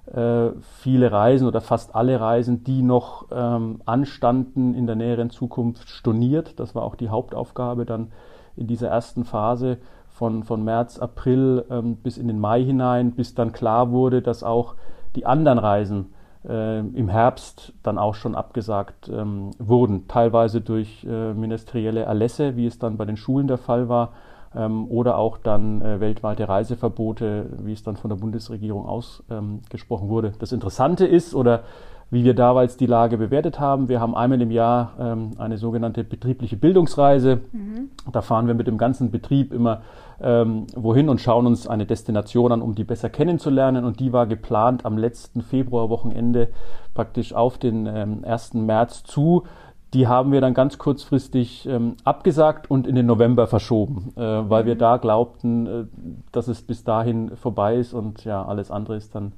äh, 0.06 0.50
viele 0.60 1.10
Reisen 1.10 1.48
oder 1.48 1.60
fast 1.60 1.96
alle 1.96 2.20
Reisen, 2.20 2.62
die 2.62 2.82
noch 2.82 3.26
ähm, 3.32 3.80
anstanden 3.86 4.74
in 4.74 4.86
der 4.86 4.96
näheren 4.96 5.30
Zukunft 5.30 5.88
storniert. 5.88 6.60
Das 6.60 6.76
war 6.76 6.84
auch 6.84 6.94
die 6.94 7.08
Hauptaufgabe 7.08 7.84
dann 7.84 8.12
in 8.56 8.68
dieser 8.68 8.88
ersten 8.88 9.24
Phase 9.24 9.78
von, 10.14 10.44
von 10.44 10.64
März, 10.64 10.98
April 10.98 11.64
ähm, 11.70 11.96
bis 11.96 12.18
in 12.18 12.28
den 12.28 12.38
Mai 12.38 12.62
hinein, 12.64 13.12
bis 13.12 13.34
dann 13.34 13.52
klar 13.52 13.90
wurde, 13.90 14.22
dass 14.22 14.44
auch 14.44 14.76
die 15.16 15.26
anderen 15.26 15.58
Reisen 15.58 16.14
äh, 16.48 16.78
im 16.78 17.08
Herbst 17.08 17.72
dann 17.82 17.98
auch 17.98 18.14
schon 18.14 18.36
abgesagt 18.36 19.08
ähm, 19.08 19.50
wurden, 19.58 20.06
teilweise 20.06 20.60
durch 20.60 21.04
äh, 21.04 21.34
ministerielle 21.34 22.02
Erlässe, 22.02 22.56
wie 22.56 22.66
es 22.66 22.78
dann 22.78 22.96
bei 22.96 23.04
den 23.04 23.16
Schulen 23.16 23.48
der 23.48 23.58
Fall 23.58 23.88
war, 23.88 24.12
ähm, 24.54 24.86
oder 24.88 25.18
auch 25.18 25.36
dann 25.36 25.82
äh, 25.82 25.98
weltweite 25.98 26.48
Reiseverbote, 26.48 27.46
wie 27.64 27.72
es 27.72 27.82
dann 27.82 27.96
von 27.96 28.08
der 28.08 28.16
Bundesregierung 28.16 28.86
ausgesprochen 28.86 30.08
wurde. 30.08 30.32
Das 30.38 30.52
Interessante 30.52 31.06
ist, 31.06 31.34
oder 31.34 31.64
wie 32.10 32.24
wir 32.24 32.34
damals 32.34 32.76
die 32.76 32.86
Lage 32.86 33.18
bewertet 33.18 33.58
haben. 33.58 33.88
Wir 33.88 34.00
haben 34.00 34.14
einmal 34.14 34.40
im 34.40 34.50
Jahr 34.50 34.92
ähm, 35.00 35.32
eine 35.38 35.58
sogenannte 35.58 36.04
betriebliche 36.04 36.56
Bildungsreise. 36.56 37.40
Mhm. 37.52 37.90
Da 38.12 38.22
fahren 38.22 38.46
wir 38.46 38.54
mit 38.54 38.68
dem 38.68 38.78
ganzen 38.78 39.10
Betrieb 39.10 39.52
immer 39.52 39.82
ähm, 40.20 40.66
wohin 40.74 41.08
und 41.08 41.20
schauen 41.20 41.46
uns 41.46 41.66
eine 41.66 41.86
Destination 41.86 42.52
an, 42.52 42.62
um 42.62 42.74
die 42.74 42.84
besser 42.84 43.10
kennenzulernen. 43.10 43.84
Und 43.84 44.00
die 44.00 44.12
war 44.12 44.26
geplant 44.26 44.84
am 44.84 44.98
letzten 44.98 45.42
Februarwochenende 45.42 46.48
praktisch 46.94 47.32
auf 47.34 47.58
den 47.58 47.86
ähm, 47.86 48.24
1. 48.24 48.54
März 48.54 49.04
zu. 49.04 49.44
Die 49.92 50.08
haben 50.08 50.32
wir 50.32 50.40
dann 50.40 50.54
ganz 50.54 50.78
kurzfristig 50.78 51.68
ähm, 51.68 51.96
abgesagt 52.02 52.68
und 52.68 52.86
in 52.88 52.96
den 52.96 53.06
November 53.06 53.46
verschoben, 53.46 54.12
äh, 54.16 54.20
weil 54.20 54.66
wir 54.66 54.74
mhm. 54.74 54.80
da 54.80 54.96
glaubten, 54.96 55.66
äh, 55.66 55.84
dass 56.32 56.48
es 56.48 56.62
bis 56.62 56.82
dahin 56.82 57.36
vorbei 57.36 57.76
ist 57.76 57.94
und 57.94 58.24
ja, 58.24 58.44
alles 58.44 58.72
andere 58.72 58.96
ist 58.96 59.14
dann 59.14 59.32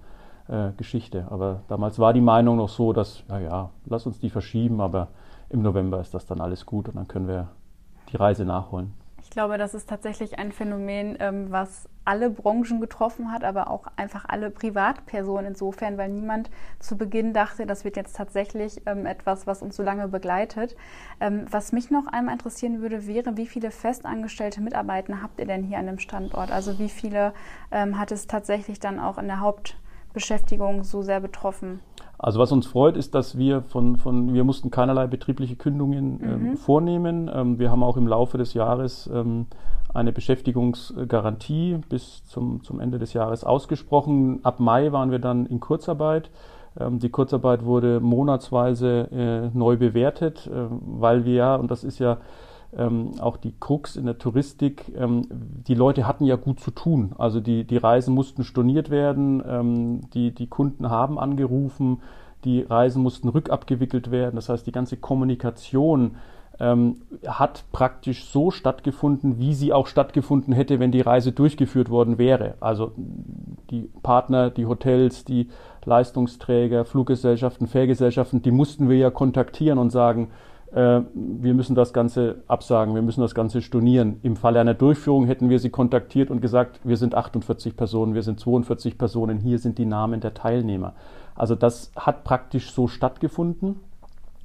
äh, 0.48 0.70
Geschichte. 0.76 1.26
Aber 1.30 1.60
damals 1.68 1.98
war 1.98 2.14
die 2.14 2.22
Meinung 2.22 2.56
noch 2.56 2.70
so, 2.70 2.94
dass, 2.94 3.22
naja, 3.28 3.70
lass 3.84 4.06
uns 4.06 4.18
die 4.18 4.30
verschieben, 4.30 4.80
aber 4.80 5.08
im 5.50 5.60
November 5.60 6.00
ist 6.00 6.14
das 6.14 6.24
dann 6.24 6.40
alles 6.40 6.64
gut 6.64 6.88
und 6.88 6.96
dann 6.96 7.06
können 7.06 7.28
wir 7.28 7.48
die 8.10 8.16
Reise 8.16 8.44
nachholen. 8.44 8.94
Ich 9.26 9.30
glaube, 9.30 9.58
das 9.58 9.74
ist 9.74 9.88
tatsächlich 9.88 10.38
ein 10.38 10.52
Phänomen, 10.52 11.16
ähm, 11.18 11.50
was 11.50 11.88
alle 12.04 12.30
Branchen 12.30 12.80
getroffen 12.80 13.32
hat, 13.32 13.42
aber 13.42 13.68
auch 13.68 13.88
einfach 13.96 14.24
alle 14.28 14.50
Privatpersonen 14.52 15.46
insofern, 15.46 15.98
weil 15.98 16.10
niemand 16.10 16.48
zu 16.78 16.96
Beginn 16.96 17.32
dachte, 17.32 17.66
das 17.66 17.84
wird 17.84 17.96
jetzt 17.96 18.14
tatsächlich 18.14 18.82
ähm, 18.86 19.04
etwas, 19.04 19.48
was 19.48 19.62
uns 19.62 19.74
so 19.74 19.82
lange 19.82 20.06
begleitet. 20.06 20.76
Ähm, 21.20 21.44
was 21.50 21.72
mich 21.72 21.90
noch 21.90 22.06
einmal 22.06 22.34
interessieren 22.34 22.80
würde, 22.80 23.08
wäre, 23.08 23.36
wie 23.36 23.48
viele 23.48 23.72
festangestellte 23.72 24.60
Mitarbeiter 24.60 25.20
habt 25.20 25.40
ihr 25.40 25.46
denn 25.46 25.64
hier 25.64 25.78
an 25.78 25.86
dem 25.86 25.98
Standort? 25.98 26.52
Also 26.52 26.78
wie 26.78 26.88
viele 26.88 27.34
hat 27.70 28.12
es 28.12 28.28
tatsächlich 28.28 28.78
dann 28.78 29.00
auch 29.00 29.18
in 29.18 29.26
der 29.26 29.40
Haupt 29.40 29.76
Beschäftigung 30.12 30.84
so 30.84 31.02
sehr 31.02 31.20
betroffen? 31.20 31.80
Also 32.18 32.38
was 32.38 32.50
uns 32.52 32.66
freut, 32.66 32.96
ist, 32.96 33.14
dass 33.14 33.36
wir 33.36 33.62
von, 33.62 33.96
von 33.96 34.32
wir 34.32 34.44
mussten 34.44 34.70
keinerlei 34.70 35.06
betriebliche 35.06 35.56
Kündigungen 35.56 36.20
ähm, 36.22 36.42
mhm. 36.42 36.56
vornehmen. 36.56 37.30
Ähm, 37.32 37.58
wir 37.58 37.70
haben 37.70 37.82
auch 37.82 37.96
im 37.96 38.06
Laufe 38.06 38.38
des 38.38 38.54
Jahres 38.54 39.08
ähm, 39.12 39.46
eine 39.92 40.12
Beschäftigungsgarantie 40.12 41.80
bis 41.88 42.24
zum, 42.26 42.62
zum 42.62 42.80
Ende 42.80 42.98
des 42.98 43.12
Jahres 43.12 43.44
ausgesprochen. 43.44 44.40
Ab 44.44 44.60
Mai 44.60 44.92
waren 44.92 45.10
wir 45.10 45.18
dann 45.18 45.46
in 45.46 45.60
Kurzarbeit. 45.60 46.30
Ähm, 46.78 46.98
die 46.98 47.10
Kurzarbeit 47.10 47.64
wurde 47.64 48.00
monatsweise 48.00 49.08
äh, 49.10 49.56
neu 49.56 49.76
bewertet, 49.76 50.46
äh, 50.46 50.66
weil 50.70 51.24
wir 51.24 51.34
ja, 51.34 51.56
und 51.56 51.70
das 51.70 51.84
ist 51.84 51.98
ja 51.98 52.18
ähm, 52.76 53.12
auch 53.20 53.36
die 53.36 53.54
Krux 53.58 53.96
in 53.96 54.06
der 54.06 54.18
Touristik, 54.18 54.92
ähm, 54.96 55.26
die 55.30 55.74
Leute 55.74 56.06
hatten 56.06 56.24
ja 56.24 56.36
gut 56.36 56.60
zu 56.60 56.70
tun. 56.70 57.14
Also 57.18 57.40
die, 57.40 57.64
die 57.64 57.76
Reisen 57.76 58.14
mussten 58.14 58.44
storniert 58.44 58.90
werden, 58.90 59.42
ähm, 59.46 60.00
die, 60.12 60.34
die 60.34 60.46
Kunden 60.46 60.90
haben 60.90 61.18
angerufen, 61.18 62.02
die 62.44 62.62
Reisen 62.62 63.02
mussten 63.02 63.28
rückabgewickelt 63.28 64.10
werden. 64.10 64.36
Das 64.36 64.48
heißt, 64.48 64.66
die 64.66 64.72
ganze 64.72 64.96
Kommunikation 64.96 66.16
ähm, 66.58 66.96
hat 67.26 67.64
praktisch 67.72 68.24
so 68.24 68.50
stattgefunden, 68.50 69.38
wie 69.38 69.54
sie 69.54 69.72
auch 69.72 69.86
stattgefunden 69.86 70.54
hätte, 70.54 70.80
wenn 70.80 70.92
die 70.92 71.00
Reise 71.00 71.32
durchgeführt 71.32 71.90
worden 71.90 72.18
wäre. 72.18 72.54
Also 72.60 72.92
die 73.70 73.90
Partner, 74.02 74.50
die 74.50 74.66
Hotels, 74.66 75.24
die 75.24 75.48
Leistungsträger, 75.84 76.84
Fluggesellschaften, 76.84 77.66
Fährgesellschaften, 77.66 78.42
die 78.42 78.50
mussten 78.50 78.88
wir 78.88 78.96
ja 78.96 79.10
kontaktieren 79.10 79.78
und 79.78 79.90
sagen, 79.90 80.30
wir 80.72 81.54
müssen 81.54 81.74
das 81.74 81.92
Ganze 81.92 82.42
absagen, 82.48 82.94
wir 82.94 83.02
müssen 83.02 83.20
das 83.20 83.34
Ganze 83.34 83.62
stornieren. 83.62 84.18
Im 84.22 84.36
Falle 84.36 84.60
einer 84.60 84.74
Durchführung 84.74 85.26
hätten 85.26 85.48
wir 85.48 85.58
sie 85.58 85.70
kontaktiert 85.70 86.30
und 86.30 86.40
gesagt, 86.40 86.80
wir 86.84 86.96
sind 86.96 87.14
48 87.14 87.76
Personen, 87.76 88.14
wir 88.14 88.22
sind 88.22 88.40
42 88.40 88.98
Personen, 88.98 89.38
hier 89.38 89.58
sind 89.58 89.78
die 89.78 89.86
Namen 89.86 90.20
der 90.20 90.34
Teilnehmer. 90.34 90.94
Also 91.36 91.54
das 91.54 91.92
hat 91.96 92.24
praktisch 92.24 92.72
so 92.72 92.88
stattgefunden. 92.88 93.80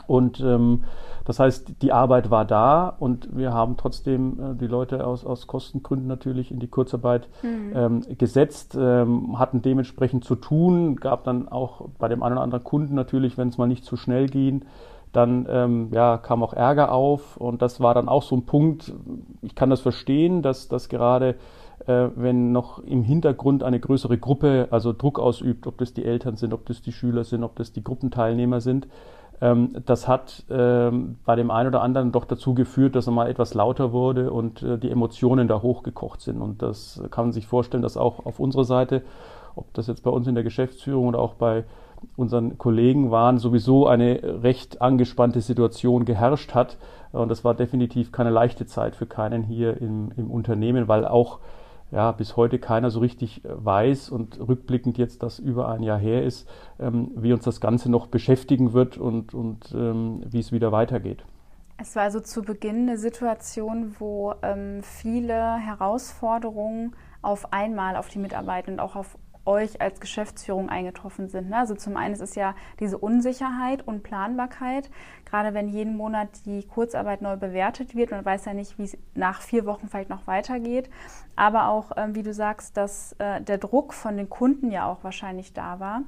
Und 0.07 0.41
ähm, 0.41 0.83
das 1.25 1.39
heißt, 1.39 1.81
die 1.81 1.93
Arbeit 1.93 2.31
war 2.31 2.43
da 2.43 2.89
und 2.89 3.29
wir 3.37 3.53
haben 3.53 3.77
trotzdem 3.77 4.39
äh, 4.39 4.55
die 4.55 4.67
Leute 4.67 5.05
aus, 5.05 5.25
aus 5.25 5.47
Kostengründen 5.47 6.07
natürlich 6.07 6.51
in 6.51 6.59
die 6.59 6.67
Kurzarbeit 6.67 7.29
mhm. 7.43 7.71
ähm, 7.73 8.17
gesetzt, 8.17 8.75
ähm, 8.77 9.39
hatten 9.39 9.61
dementsprechend 9.61 10.25
zu 10.25 10.35
tun, 10.35 10.97
gab 10.97 11.23
dann 11.23 11.47
auch 11.47 11.87
bei 11.99 12.07
dem 12.07 12.23
einen 12.23 12.33
oder 12.33 12.43
anderen 12.43 12.63
Kunden 12.63 12.95
natürlich, 12.95 13.37
wenn 13.37 13.49
es 13.49 13.57
mal 13.57 13.67
nicht 13.67 13.85
zu 13.85 13.95
schnell 13.95 14.27
ging, 14.27 14.65
dann 15.11 15.45
ähm, 15.49 15.89
ja, 15.93 16.17
kam 16.17 16.43
auch 16.43 16.53
Ärger 16.53 16.91
auf 16.91 17.37
und 17.37 17.61
das 17.61 17.81
war 17.81 17.93
dann 17.93 18.07
auch 18.07 18.23
so 18.23 18.35
ein 18.35 18.45
Punkt, 18.45 18.93
ich 19.41 19.55
kann 19.55 19.69
das 19.69 19.81
verstehen, 19.81 20.41
dass, 20.41 20.67
dass 20.67 20.89
gerade 20.89 21.35
äh, 21.87 22.09
wenn 22.15 22.51
noch 22.51 22.79
im 22.79 23.03
Hintergrund 23.03 23.63
eine 23.63 23.79
größere 23.79 24.17
Gruppe 24.17 24.67
also 24.71 24.93
Druck 24.93 25.19
ausübt, 25.19 25.67
ob 25.67 25.77
das 25.77 25.93
die 25.93 26.05
Eltern 26.05 26.35
sind, 26.37 26.53
ob 26.53 26.65
das 26.65 26.81
die 26.81 26.91
Schüler 26.91 27.23
sind, 27.23 27.43
ob 27.43 27.55
das 27.55 27.73
die 27.73 27.83
Gruppenteilnehmer 27.83 28.61
sind, 28.61 28.87
ähm, 29.41 29.75
das 29.85 30.07
hat 30.07 30.45
ähm, 30.49 31.17
bei 31.25 31.35
dem 31.35 31.49
einen 31.49 31.69
oder 31.69 31.81
anderen 31.81 32.11
doch 32.11 32.25
dazu 32.25 32.53
geführt, 32.53 32.95
dass 32.95 33.07
er 33.07 33.13
mal 33.13 33.27
etwas 33.27 33.53
lauter 33.55 33.91
wurde 33.91 34.31
und 34.31 34.61
äh, 34.61 34.77
die 34.77 34.91
Emotionen 34.91 35.47
da 35.47 35.61
hochgekocht 35.61 36.21
sind. 36.21 36.41
Und 36.41 36.61
das 36.61 37.01
kann 37.09 37.25
man 37.25 37.31
sich 37.31 37.47
vorstellen, 37.47 37.81
dass 37.81 37.97
auch 37.97 38.25
auf 38.25 38.39
unserer 38.39 38.65
Seite, 38.65 39.01
ob 39.55 39.73
das 39.73 39.87
jetzt 39.87 40.03
bei 40.03 40.11
uns 40.11 40.27
in 40.27 40.35
der 40.35 40.43
Geschäftsführung 40.43 41.07
oder 41.07 41.19
auch 41.19 41.33
bei 41.33 41.65
unseren 42.15 42.57
Kollegen 42.57 43.11
waren, 43.11 43.37
sowieso 43.37 43.87
eine 43.87 44.43
recht 44.43 44.81
angespannte 44.81 45.41
Situation 45.41 46.05
geherrscht 46.05 46.53
hat. 46.53 46.77
Und 47.11 47.29
das 47.29 47.43
war 47.43 47.53
definitiv 47.53 48.11
keine 48.11 48.29
leichte 48.29 48.65
Zeit 48.65 48.95
für 48.95 49.05
keinen 49.05 49.43
hier 49.43 49.81
im, 49.81 50.11
im 50.15 50.31
Unternehmen, 50.31 50.87
weil 50.87 51.05
auch 51.05 51.39
ja, 51.91 52.11
bis 52.13 52.37
heute 52.37 52.57
keiner 52.57 52.89
so 52.89 52.99
richtig 52.99 53.41
weiß 53.43 54.09
und 54.09 54.39
rückblickend 54.39 54.97
jetzt 54.97 55.23
das 55.23 55.39
über 55.39 55.67
ein 55.67 55.83
Jahr 55.83 55.99
her 55.99 56.23
ist, 56.23 56.47
ähm, 56.79 57.11
wie 57.15 57.33
uns 57.33 57.43
das 57.43 57.59
Ganze 57.59 57.91
noch 57.91 58.07
beschäftigen 58.07 58.73
wird 58.73 58.97
und, 58.97 59.33
und 59.33 59.73
ähm, 59.73 60.23
wie 60.25 60.39
es 60.39 60.51
wieder 60.51 60.71
weitergeht. 60.71 61.25
Es 61.77 61.95
war 61.95 62.03
also 62.03 62.19
zu 62.19 62.43
Beginn 62.43 62.87
eine 62.87 62.97
Situation, 62.97 63.95
wo 63.99 64.35
ähm, 64.41 64.81
viele 64.83 65.55
Herausforderungen 65.57 66.95
auf 67.21 67.51
einmal 67.51 67.95
auf 67.95 68.07
die 68.07 68.19
Mitarbeiter 68.19 68.71
und 68.71 68.79
auch 68.79 68.95
auf 68.95 69.17
euch 69.45 69.81
als 69.81 69.99
Geschäftsführung 69.99 70.69
eingetroffen 70.69 71.29
sind. 71.29 71.49
Ne? 71.49 71.57
Also 71.57 71.75
zum 71.75 71.97
einen 71.97 72.13
ist 72.13 72.21
es 72.21 72.35
ja 72.35 72.55
diese 72.79 72.97
Unsicherheit 72.97 73.87
und 73.87 74.03
Planbarkeit, 74.03 74.89
gerade 75.25 75.53
wenn 75.53 75.67
jeden 75.69 75.97
Monat 75.97 76.29
die 76.45 76.63
Kurzarbeit 76.63 77.21
neu 77.21 77.37
bewertet 77.37 77.95
wird. 77.95 78.11
Man 78.11 78.23
weiß 78.23 78.45
ja 78.45 78.53
nicht, 78.53 78.77
wie 78.77 78.83
es 78.83 78.97
nach 79.15 79.41
vier 79.41 79.65
Wochen 79.65 79.87
vielleicht 79.87 80.09
noch 80.09 80.27
weitergeht. 80.27 80.89
Aber 81.35 81.67
auch, 81.67 81.91
ähm, 81.97 82.15
wie 82.15 82.23
du 82.23 82.33
sagst, 82.33 82.77
dass 82.77 83.13
äh, 83.13 83.41
der 83.41 83.57
Druck 83.57 83.93
von 83.93 84.17
den 84.17 84.29
Kunden 84.29 84.71
ja 84.71 84.85
auch 84.85 85.03
wahrscheinlich 85.03 85.53
da 85.53 85.79
war. 85.79 86.03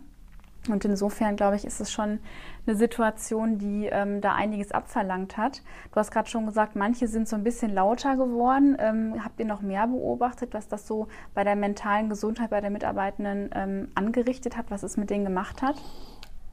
Und 0.69 0.85
insofern, 0.85 1.35
glaube 1.35 1.57
ich, 1.57 1.65
ist 1.65 1.81
es 1.81 1.91
schon 1.91 2.19
eine 2.65 2.75
Situation, 2.75 3.57
die 3.57 3.87
ähm, 3.91 4.21
da 4.21 4.33
einiges 4.33 4.71
abverlangt 4.71 5.35
hat. 5.35 5.61
Du 5.91 5.97
hast 5.97 6.11
gerade 6.11 6.29
schon 6.29 6.45
gesagt, 6.45 6.75
manche 6.75 7.07
sind 7.07 7.27
so 7.27 7.35
ein 7.35 7.43
bisschen 7.43 7.73
lauter 7.73 8.15
geworden. 8.15 8.77
Ähm, 8.79 9.15
habt 9.23 9.39
ihr 9.39 9.45
noch 9.45 9.61
mehr 9.61 9.87
beobachtet, 9.87 10.53
was 10.53 10.69
das 10.69 10.87
so 10.87 11.07
bei 11.33 11.43
der 11.43 11.57
mentalen 11.57 12.07
Gesundheit 12.07 12.49
bei 12.49 12.61
der 12.61 12.69
Mitarbeitenden 12.69 13.49
ähm, 13.53 13.87
angerichtet 13.95 14.55
hat, 14.55 14.67
was 14.69 14.83
es 14.83 14.95
mit 14.95 15.09
denen 15.09 15.25
gemacht 15.25 15.61
hat? 15.61 15.75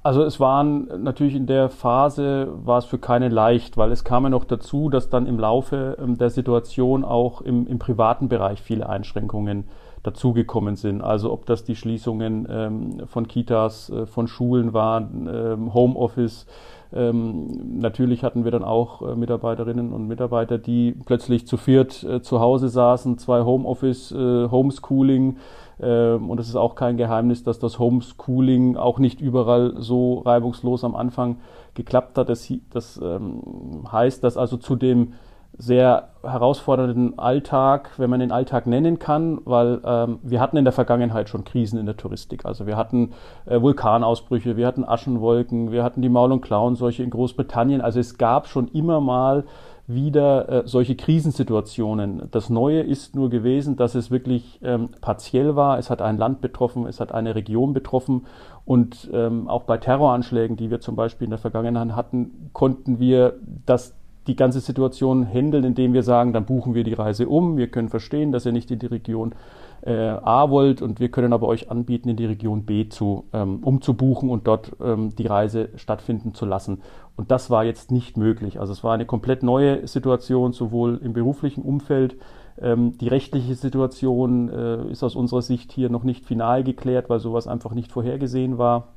Also 0.02 0.24
es 0.24 0.40
waren 0.40 0.88
natürlich 1.02 1.34
in 1.34 1.46
der 1.46 1.68
Phase 1.68 2.48
war 2.64 2.78
es 2.78 2.86
für 2.86 2.98
keine 2.98 3.28
leicht, 3.28 3.76
weil 3.76 3.92
es 3.92 4.02
kam 4.02 4.24
ja 4.24 4.30
noch 4.30 4.44
dazu, 4.44 4.88
dass 4.88 5.10
dann 5.10 5.26
im 5.26 5.38
Laufe 5.38 5.98
ähm, 6.00 6.16
der 6.16 6.30
Situation 6.30 7.04
auch 7.04 7.42
im, 7.42 7.66
im 7.66 7.78
privaten 7.78 8.28
Bereich 8.28 8.62
viele 8.62 8.88
Einschränkungen 8.88 9.68
dazugekommen 10.02 10.76
sind. 10.76 11.02
Also 11.02 11.32
ob 11.32 11.46
das 11.46 11.64
die 11.64 11.76
Schließungen 11.76 12.46
ähm, 12.50 13.06
von 13.06 13.28
Kitas, 13.28 13.90
äh, 13.90 14.06
von 14.06 14.28
Schulen 14.28 14.72
waren, 14.72 15.28
ähm, 15.32 15.74
Homeoffice. 15.74 16.46
Ähm, 16.92 17.78
natürlich 17.78 18.24
hatten 18.24 18.44
wir 18.44 18.50
dann 18.50 18.64
auch 18.64 19.02
äh, 19.02 19.14
Mitarbeiterinnen 19.14 19.92
und 19.92 20.08
Mitarbeiter, 20.08 20.58
die 20.58 20.92
plötzlich 21.04 21.46
zu 21.46 21.56
viert 21.56 22.02
äh, 22.02 22.20
zu 22.20 22.40
Hause 22.40 22.68
saßen, 22.68 23.18
zwei 23.18 23.42
Homeoffice, 23.42 24.12
äh, 24.12 24.48
Homeschooling. 24.50 25.36
Ähm, 25.80 26.30
und 26.30 26.40
es 26.40 26.48
ist 26.48 26.56
auch 26.56 26.74
kein 26.74 26.96
Geheimnis, 26.96 27.44
dass 27.44 27.58
das 27.58 27.78
Homeschooling 27.78 28.76
auch 28.76 28.98
nicht 28.98 29.20
überall 29.20 29.74
so 29.78 30.18
reibungslos 30.20 30.82
am 30.82 30.96
Anfang 30.96 31.36
geklappt 31.74 32.18
hat. 32.18 32.28
Das, 32.28 32.52
das 32.70 33.00
ähm, 33.02 33.84
heißt, 33.90 34.24
dass 34.24 34.36
also 34.36 34.56
zu 34.56 34.76
dem 34.76 35.12
sehr 35.60 36.08
herausfordernden 36.22 37.18
Alltag, 37.18 37.90
wenn 37.98 38.08
man 38.08 38.20
den 38.20 38.32
Alltag 38.32 38.66
nennen 38.66 38.98
kann, 38.98 39.40
weil 39.44 39.80
ähm, 39.84 40.18
wir 40.22 40.40
hatten 40.40 40.56
in 40.56 40.64
der 40.64 40.72
Vergangenheit 40.72 41.28
schon 41.28 41.44
Krisen 41.44 41.78
in 41.78 41.86
der 41.86 41.98
Touristik. 41.98 42.46
Also 42.46 42.66
wir 42.66 42.76
hatten 42.76 43.12
äh, 43.44 43.60
Vulkanausbrüche, 43.60 44.56
wir 44.56 44.66
hatten 44.66 44.84
Aschenwolken, 44.84 45.70
wir 45.70 45.84
hatten 45.84 46.00
die 46.00 46.08
Maul- 46.08 46.32
und 46.32 46.40
Klauenseuche 46.40 47.02
in 47.02 47.10
Großbritannien. 47.10 47.82
Also 47.82 48.00
es 48.00 48.16
gab 48.16 48.48
schon 48.48 48.68
immer 48.68 49.00
mal 49.00 49.44
wieder 49.86 50.48
äh, 50.48 50.62
solche 50.66 50.96
Krisensituationen. 50.96 52.28
Das 52.30 52.48
Neue 52.48 52.80
ist 52.80 53.14
nur 53.14 53.28
gewesen, 53.28 53.76
dass 53.76 53.94
es 53.94 54.10
wirklich 54.10 54.60
ähm, 54.62 54.90
partiell 55.00 55.56
war. 55.56 55.78
Es 55.78 55.90
hat 55.90 56.00
ein 56.00 56.16
Land 56.16 56.40
betroffen, 56.40 56.86
es 56.86 57.00
hat 57.00 57.12
eine 57.12 57.34
Region 57.34 57.74
betroffen 57.74 58.26
und 58.64 59.10
ähm, 59.12 59.48
auch 59.48 59.64
bei 59.64 59.78
Terroranschlägen, 59.78 60.56
die 60.56 60.70
wir 60.70 60.80
zum 60.80 60.96
Beispiel 60.96 61.26
in 61.26 61.30
der 61.30 61.38
Vergangenheit 61.38 61.96
hatten, 61.96 62.50
konnten 62.52 62.98
wir 62.98 63.34
das 63.66 63.99
die 64.30 64.36
ganze 64.36 64.60
Situation 64.60 65.26
handeln, 65.26 65.64
indem 65.64 65.92
wir 65.92 66.04
sagen, 66.04 66.32
dann 66.32 66.46
buchen 66.46 66.72
wir 66.72 66.84
die 66.84 66.94
Reise 66.94 67.28
um. 67.28 67.56
Wir 67.56 67.66
können 67.66 67.88
verstehen, 67.88 68.30
dass 68.30 68.46
ihr 68.46 68.52
nicht 68.52 68.70
in 68.70 68.78
die 68.78 68.86
Region 68.86 69.34
äh, 69.82 69.92
A 69.92 70.50
wollt 70.50 70.82
und 70.82 71.00
wir 71.00 71.10
können 71.10 71.32
aber 71.32 71.48
euch 71.48 71.68
anbieten, 71.68 72.08
in 72.08 72.16
die 72.16 72.26
Region 72.26 72.62
B 72.62 72.88
zu, 72.88 73.24
ähm, 73.32 73.58
umzubuchen 73.64 74.30
und 74.30 74.46
dort 74.46 74.76
ähm, 74.80 75.16
die 75.16 75.26
Reise 75.26 75.70
stattfinden 75.74 76.32
zu 76.32 76.46
lassen. 76.46 76.82
Und 77.16 77.32
das 77.32 77.50
war 77.50 77.64
jetzt 77.64 77.90
nicht 77.90 78.16
möglich. 78.16 78.60
Also 78.60 78.72
es 78.72 78.84
war 78.84 78.94
eine 78.94 79.04
komplett 79.04 79.42
neue 79.42 79.86
Situation, 79.88 80.52
sowohl 80.52 81.00
im 81.02 81.12
beruflichen 81.12 81.62
Umfeld. 81.62 82.14
Ähm, 82.60 82.96
die 82.98 83.08
rechtliche 83.08 83.56
Situation 83.56 84.48
äh, 84.48 84.92
ist 84.92 85.02
aus 85.02 85.16
unserer 85.16 85.42
Sicht 85.42 85.72
hier 85.72 85.90
noch 85.90 86.04
nicht 86.04 86.24
final 86.24 86.62
geklärt, 86.62 87.10
weil 87.10 87.18
sowas 87.18 87.48
einfach 87.48 87.72
nicht 87.74 87.90
vorhergesehen 87.90 88.58
war. 88.58 88.88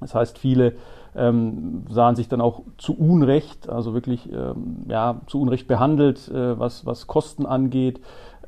Das 0.00 0.16
heißt, 0.16 0.36
viele 0.36 0.72
ähm, 1.14 1.84
sahen 1.88 2.16
sich 2.16 2.28
dann 2.28 2.40
auch 2.40 2.62
zu 2.78 2.96
Unrecht, 2.96 3.68
also 3.68 3.94
wirklich 3.94 4.30
ähm, 4.32 4.84
ja, 4.88 5.20
zu 5.26 5.40
Unrecht 5.40 5.66
behandelt, 5.66 6.28
äh, 6.28 6.58
was, 6.58 6.86
was 6.86 7.06
Kosten 7.06 7.46
angeht. 7.46 8.00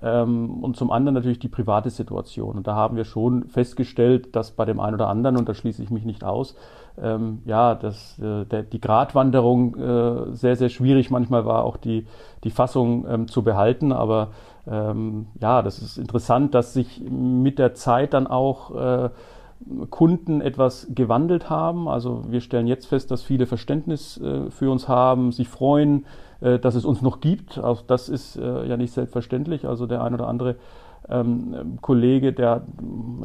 Ähm, 0.03 0.65
und 0.65 0.77
zum 0.77 0.91
anderen 0.91 1.15
natürlich 1.15 1.39
die 1.39 1.49
private 1.49 1.91
Situation. 1.91 2.57
Und 2.57 2.67
da 2.67 2.75
haben 2.75 2.97
wir 2.97 3.05
schon 3.05 3.45
festgestellt, 3.45 4.35
dass 4.35 4.51
bei 4.51 4.65
dem 4.65 4.81
einen 4.81 4.95
oder 4.95 5.09
anderen, 5.09 5.37
und 5.37 5.49
da 5.49 5.55
schließe 5.55 5.83
ich 5.83 5.91
mich 5.91 6.05
nicht 6.05 6.25
aus, 6.25 6.57
ähm, 7.01 7.41
ja, 7.45 7.75
dass 7.75 8.19
äh, 8.19 8.45
der, 8.45 8.65
die 8.65 8.81
Gratwanderung 8.81 9.77
äh, 9.77 10.33
sehr, 10.35 10.57
sehr 10.57 10.69
schwierig 10.69 11.11
manchmal 11.11 11.47
war, 11.47 11.65
auch 11.65 11.77
die, 11.77 12.07
die 12.43 12.51
Fassung 12.51 13.07
ähm, 13.09 13.29
zu 13.29 13.43
behalten. 13.43 13.93
Aber 13.93 14.31
ähm, 14.67 15.27
ja, 15.41 15.63
das 15.63 15.79
ist 15.79 15.99
interessant, 15.99 16.55
dass 16.55 16.75
sich 16.75 17.01
mit 17.09 17.61
der 17.61 17.75
Zeit 17.75 18.13
dann 18.13 18.27
auch 18.27 18.75
äh, 18.75 19.11
Kunden 19.91 20.41
etwas 20.41 20.89
gewandelt 20.95 21.51
haben. 21.51 21.89
Also 21.89 22.25
wir 22.29 22.41
stellen 22.41 22.67
jetzt 22.67 22.87
fest, 22.87 23.11
dass 23.11 23.23
viele 23.23 23.47
Verständnis 23.47 24.19
äh, 24.19 24.51
für 24.51 24.71
uns 24.71 24.89
haben, 24.89 25.33
sich 25.33 25.49
freuen, 25.49 26.07
äh, 26.41 26.59
dass 26.59 26.75
es 26.75 26.85
uns 26.85 27.03
noch 27.03 27.21
gibt. 27.21 27.59
Auch 27.59 27.83
das 27.83 28.09
ist 28.09 28.37
äh, 28.37 28.67
ja 28.67 28.77
nicht 28.77 28.93
selbstverständlich. 28.93 29.67
Also 29.67 29.87
der 29.87 30.03
ein 30.03 30.15
oder 30.15 30.29
andere 30.29 30.57
ähm, 31.09 31.79
Kollege, 31.81 32.33
der 32.33 32.63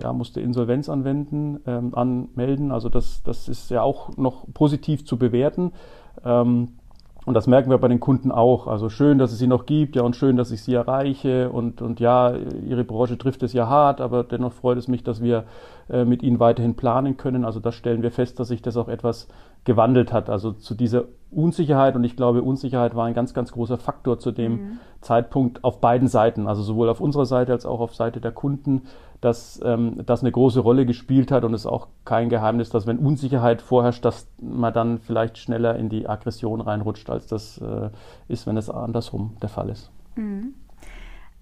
ja, 0.02 0.14
musste 0.14 0.42
Insolvenz 0.42 0.90
anwenden, 0.90 1.60
ähm, 1.66 1.94
anmelden. 1.96 2.72
Also 2.72 2.90
das, 2.90 3.24
das 3.24 3.48
ist 3.48 3.70
ja 3.70 3.82
auch 3.82 4.18
noch 4.18 4.46
positiv 4.54 5.06
zu 5.06 5.18
bewerten. 5.18 5.74
Ähm, 6.24 6.70
und 7.28 7.34
das 7.34 7.46
merken 7.46 7.70
wir 7.70 7.78
bei 7.78 7.90
den 7.90 8.00
Kunden 8.00 8.32
auch. 8.32 8.68
Also 8.68 8.88
schön, 8.88 9.18
dass 9.18 9.34
es 9.34 9.38
sie 9.38 9.48
noch 9.48 9.66
gibt, 9.66 9.98
ja, 9.98 10.02
und 10.02 10.16
schön, 10.16 10.38
dass 10.38 10.50
ich 10.52 10.64
sie 10.64 10.74
erreiche. 10.74 11.50
Und, 11.50 11.82
und 11.82 12.00
ja, 12.00 12.34
ihre 12.66 12.86
Branche 12.86 13.18
trifft 13.18 13.44
es 13.44 13.52
ja 13.52 13.68
hart, 13.68 14.00
aber 14.00 14.24
dennoch 14.24 14.54
freut 14.54 14.78
es 14.78 14.88
mich, 14.88 15.04
dass 15.04 15.22
wir 15.22 15.44
äh, 15.90 16.06
mit 16.06 16.24
ihnen 16.24 16.40
weiterhin 16.40 16.78
planen 16.78 17.18
können. 17.18 17.44
Also 17.44 17.60
das 17.60 17.76
stellen 17.76 18.02
wir 18.02 18.12
fest, 18.12 18.40
dass 18.40 18.48
sich 18.48 18.62
das 18.62 18.78
auch 18.78 18.88
etwas 18.88 19.28
gewandelt 19.68 20.12
hat. 20.12 20.32
Also 20.32 20.54
zu 20.54 20.74
dieser 20.74 21.04
Unsicherheit. 21.30 21.96
Und 21.96 22.04
ich 22.04 22.16
glaube, 22.16 22.42
Unsicherheit 22.42 22.96
war 22.96 23.06
ein 23.06 23.14
ganz, 23.14 23.36
ganz 23.36 23.52
großer 23.52 23.78
Faktor 23.78 24.18
zu 24.18 24.32
dem 24.32 24.52
mhm. 24.52 24.80
Zeitpunkt 25.02 25.64
auf 25.64 25.80
beiden 25.82 26.08
Seiten. 26.08 26.48
Also 26.48 26.64
sowohl 26.64 26.90
auf 26.90 27.02
unserer 27.02 27.26
Seite 27.26 27.52
als 27.52 27.66
auch 27.66 27.82
auf 27.82 27.94
Seite 27.94 28.20
der 28.20 28.32
Kunden 28.32 28.84
dass 29.22 29.60
ähm, 29.64 30.04
das 30.06 30.22
eine 30.22 30.32
große 30.32 30.60
Rolle 30.60 30.86
gespielt 30.86 31.32
hat 31.32 31.44
und 31.44 31.54
es 31.54 31.62
ist 31.62 31.66
auch 31.66 31.88
kein 32.06 32.30
Geheimnis, 32.30 32.70
dass 32.70 32.86
wenn 32.86 33.00
Unsicherheit 33.00 33.62
vorherrscht, 33.62 34.06
dass 34.06 34.28
man 34.40 34.74
dann 34.74 35.00
vielleicht 35.00 35.38
schneller 35.38 35.76
in 35.76 35.90
die 35.90 36.08
Aggression 36.08 36.62
reinrutscht, 36.62 37.10
als 37.10 37.28
das 37.28 37.58
äh, 37.58 37.90
ist, 38.28 38.46
wenn 38.46 38.58
es 38.58 38.70
andersrum 38.70 39.36
der 39.42 39.50
Fall 39.50 39.70
ist. 39.70 39.90
Mhm. 40.16 40.54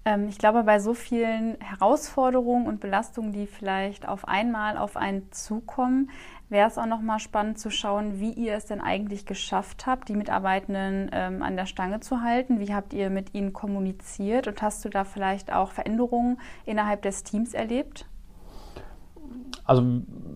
Ähm, 0.06 0.28
ich 0.28 0.38
glaube, 0.38 0.62
bei 0.62 0.78
so 0.78 0.94
vielen 0.94 1.60
Herausforderungen 1.60 2.66
und 2.66 2.80
Belastungen, 2.80 3.32
die 3.32 3.46
vielleicht 3.46 4.08
auf 4.08 4.26
einmal 4.26 4.78
auf 4.78 4.96
einen 4.96 5.30
zukommen, 5.32 6.10
wäre 6.48 6.68
es 6.68 6.78
auch 6.78 6.86
nochmal 6.86 7.18
spannend 7.18 7.58
zu 7.58 7.70
schauen, 7.70 8.20
wie 8.20 8.30
ihr 8.30 8.54
es 8.54 8.66
denn 8.66 8.80
eigentlich 8.80 9.26
geschafft 9.26 9.84
habt, 9.84 10.08
die 10.08 10.14
Mitarbeitenden 10.14 11.10
ähm, 11.12 11.42
an 11.42 11.56
der 11.56 11.66
Stange 11.66 11.98
zu 12.00 12.22
halten. 12.22 12.60
Wie 12.60 12.72
habt 12.72 12.94
ihr 12.94 13.10
mit 13.10 13.34
ihnen 13.34 13.52
kommuniziert 13.52 14.46
und 14.46 14.62
hast 14.62 14.84
du 14.84 14.88
da 14.88 15.04
vielleicht 15.04 15.52
auch 15.52 15.72
Veränderungen 15.72 16.38
innerhalb 16.64 17.02
des 17.02 17.24
Teams 17.24 17.52
erlebt? 17.52 18.06
Also 19.64 19.82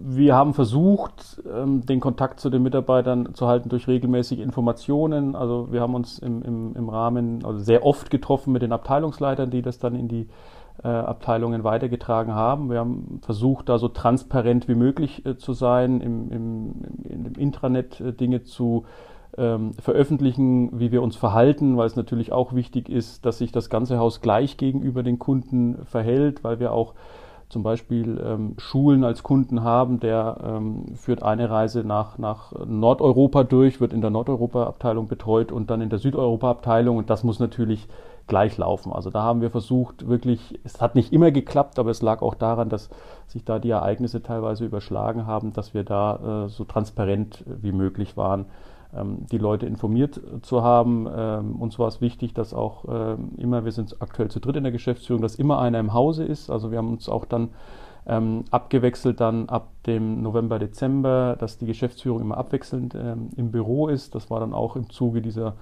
wir 0.02 0.34
haben 0.34 0.54
versucht, 0.54 1.40
ähm, 1.48 1.86
den 1.86 2.00
Kontakt 2.00 2.40
zu 2.40 2.50
den 2.50 2.62
Mitarbeitern 2.62 3.34
zu 3.34 3.46
halten 3.46 3.68
durch 3.68 3.86
regelmäßige 3.86 4.40
Informationen. 4.40 5.36
Also 5.36 5.68
wir 5.70 5.80
haben 5.80 5.94
uns 5.94 6.18
im, 6.18 6.42
im, 6.42 6.74
im 6.74 6.88
Rahmen, 6.88 7.44
also 7.44 7.60
sehr 7.60 7.84
oft 7.86 8.10
getroffen 8.10 8.52
mit 8.52 8.62
den 8.62 8.72
Abteilungsleitern, 8.72 9.50
die 9.50 9.62
das 9.62 9.78
dann 9.78 9.94
in 9.94 10.08
die 10.08 10.28
äh, 10.82 10.88
Abteilungen 10.88 11.62
weitergetragen 11.62 12.34
haben. 12.34 12.70
Wir 12.70 12.78
haben 12.78 13.20
versucht, 13.22 13.68
da 13.68 13.78
so 13.78 13.88
transparent 13.88 14.66
wie 14.66 14.74
möglich 14.74 15.24
äh, 15.26 15.36
zu 15.36 15.52
sein, 15.52 16.00
im, 16.00 16.30
im, 16.32 16.74
im 17.04 17.32
Intranet 17.34 18.00
äh, 18.00 18.12
Dinge 18.12 18.42
zu 18.42 18.84
ähm, 19.36 19.74
veröffentlichen, 19.74 20.80
wie 20.80 20.90
wir 20.90 21.02
uns 21.02 21.14
verhalten, 21.16 21.76
weil 21.76 21.86
es 21.86 21.96
natürlich 21.96 22.32
auch 22.32 22.52
wichtig 22.52 22.88
ist, 22.88 23.24
dass 23.24 23.38
sich 23.38 23.52
das 23.52 23.70
ganze 23.70 23.98
Haus 23.98 24.22
gleich 24.22 24.56
gegenüber 24.56 25.02
den 25.02 25.18
Kunden 25.18 25.84
verhält, 25.84 26.42
weil 26.42 26.58
wir 26.58 26.72
auch 26.72 26.94
zum 27.50 27.64
Beispiel 27.64 28.22
ähm, 28.24 28.54
Schulen 28.58 29.04
als 29.04 29.22
Kunden 29.22 29.62
haben, 29.62 29.98
der 30.00 30.38
ähm, 30.42 30.94
führt 30.94 31.22
eine 31.22 31.50
Reise 31.50 31.84
nach, 31.84 32.16
nach 32.16 32.52
Nordeuropa 32.64 33.42
durch, 33.42 33.80
wird 33.80 33.92
in 33.92 34.00
der 34.00 34.10
Nordeuropa-Abteilung 34.10 35.08
betreut 35.08 35.50
und 35.50 35.68
dann 35.68 35.80
in 35.80 35.90
der 35.90 35.98
Südeuropa-Abteilung 35.98 36.96
und 36.96 37.10
das 37.10 37.24
muss 37.24 37.40
natürlich 37.40 37.88
gleich 38.28 38.56
laufen. 38.56 38.92
Also 38.92 39.10
da 39.10 39.22
haben 39.22 39.40
wir 39.40 39.50
versucht, 39.50 40.08
wirklich, 40.08 40.60
es 40.62 40.80
hat 40.80 40.94
nicht 40.94 41.12
immer 41.12 41.32
geklappt, 41.32 41.80
aber 41.80 41.90
es 41.90 42.00
lag 42.00 42.22
auch 42.22 42.36
daran, 42.36 42.68
dass 42.68 42.88
sich 43.26 43.44
da 43.44 43.58
die 43.58 43.70
Ereignisse 43.70 44.22
teilweise 44.22 44.64
überschlagen 44.64 45.26
haben, 45.26 45.52
dass 45.52 45.74
wir 45.74 45.82
da 45.82 46.44
äh, 46.44 46.48
so 46.48 46.64
transparent 46.64 47.44
wie 47.46 47.72
möglich 47.72 48.16
waren, 48.16 48.46
die 48.92 49.38
Leute 49.38 49.66
informiert 49.66 50.20
zu 50.42 50.62
haben. 50.62 51.06
Ähm, 51.14 51.56
uns 51.56 51.78
war 51.78 51.88
es 51.88 52.00
wichtig, 52.00 52.34
dass 52.34 52.52
auch 52.52 52.84
ähm, 52.88 53.32
immer, 53.36 53.64
wir 53.64 53.72
sind 53.72 54.02
aktuell 54.02 54.30
zu 54.30 54.40
dritt 54.40 54.56
in 54.56 54.64
der 54.64 54.72
Geschäftsführung, 54.72 55.22
dass 55.22 55.36
immer 55.36 55.60
einer 55.60 55.78
im 55.78 55.92
Hause 55.92 56.24
ist. 56.24 56.50
Also 56.50 56.70
wir 56.70 56.78
haben 56.78 56.90
uns 56.90 57.08
auch 57.08 57.24
dann 57.24 57.50
ähm, 58.06 58.44
abgewechselt 58.50 59.20
dann 59.20 59.48
ab 59.48 59.68
dem 59.86 60.22
November, 60.22 60.58
Dezember, 60.58 61.36
dass 61.38 61.58
die 61.58 61.66
Geschäftsführung 61.66 62.20
immer 62.20 62.38
abwechselnd 62.38 62.94
ähm, 62.94 63.28
im 63.36 63.52
Büro 63.52 63.88
ist. 63.88 64.14
Das 64.14 64.30
war 64.30 64.40
dann 64.40 64.54
auch 64.54 64.74
im 64.74 64.90
Zuge 64.90 65.22
dieser 65.22 65.54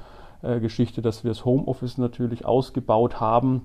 äh, 0.42 0.60
Geschichte, 0.60 1.02
dass 1.02 1.24
wir 1.24 1.30
das 1.30 1.44
Homeoffice 1.44 1.98
natürlich 1.98 2.46
ausgebaut 2.46 3.20
haben. 3.20 3.62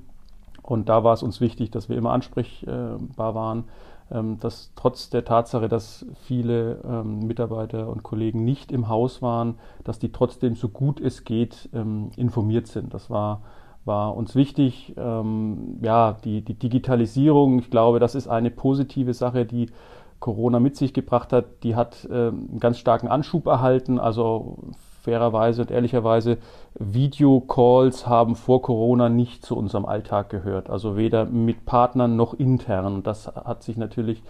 Und 0.62 0.90
da 0.90 1.04
war 1.04 1.14
es 1.14 1.24
uns 1.24 1.42
wichtig, 1.42 1.72
dass 1.72 1.90
wir 1.90 1.98
immer 1.98 2.12
ansprechbar 2.12 3.36
waren, 3.36 3.60
ähm, 3.60 3.66
dass 4.10 4.72
trotz 4.76 5.10
der 5.10 5.26
Tatsache, 5.26 5.68
dass 5.68 6.06
viele 6.26 6.82
ähm, 6.84 7.20
Mitarbeiter 7.20 7.90
und 7.90 8.04
Kollegen 8.04 8.44
nicht 8.44 8.72
im 8.72 8.88
Haus 8.88 9.22
waren, 9.22 9.56
dass 9.84 10.00
die 10.00 10.12
trotzdem 10.12 10.56
so 10.56 10.70
gut 10.70 11.00
es 11.00 11.24
geht 11.24 11.70
ähm, 11.74 12.12
informiert 12.16 12.68
sind. 12.68 12.94
Das 12.94 13.10
war, 13.10 13.42
war 13.86 14.16
uns 14.16 14.36
wichtig. 14.36 14.94
ja, 14.96 16.18
die, 16.24 16.42
die 16.42 16.54
Digitalisierung, 16.54 17.60
ich 17.60 17.70
glaube, 17.70 18.00
das 18.00 18.16
ist 18.16 18.28
eine 18.28 18.50
positive 18.50 19.14
Sache, 19.14 19.46
die 19.46 19.72
Corona 20.20 20.60
mit 20.60 20.78
sich 20.78 20.94
gebracht 20.94 21.34
hat. 21.34 21.64
Die 21.64 21.76
hat 21.76 22.08
einen 22.10 22.60
ganz 22.60 22.78
starken 22.78 23.10
Anschub 23.10 23.46
erhalten. 23.46 24.00
Also 24.00 24.58
fairerweise 25.04 25.64
und 25.64 25.72
ehrlicherweise, 25.72 26.38
Videocalls 26.80 28.08
haben 28.08 28.36
vor 28.36 28.62
Corona 28.62 29.10
nicht 29.10 29.46
zu 29.46 29.58
unserem 29.58 29.86
Alltag 29.86 30.30
gehört. 30.30 30.70
Also 30.70 30.96
weder 30.96 31.26
mit 31.26 31.66
Partnern 31.66 32.16
noch 32.16 32.34
intern. 32.34 32.86
Und 32.86 33.06
das 33.06 33.28
hat 33.28 33.64
sich 33.64 33.76
natürlich 33.76 34.24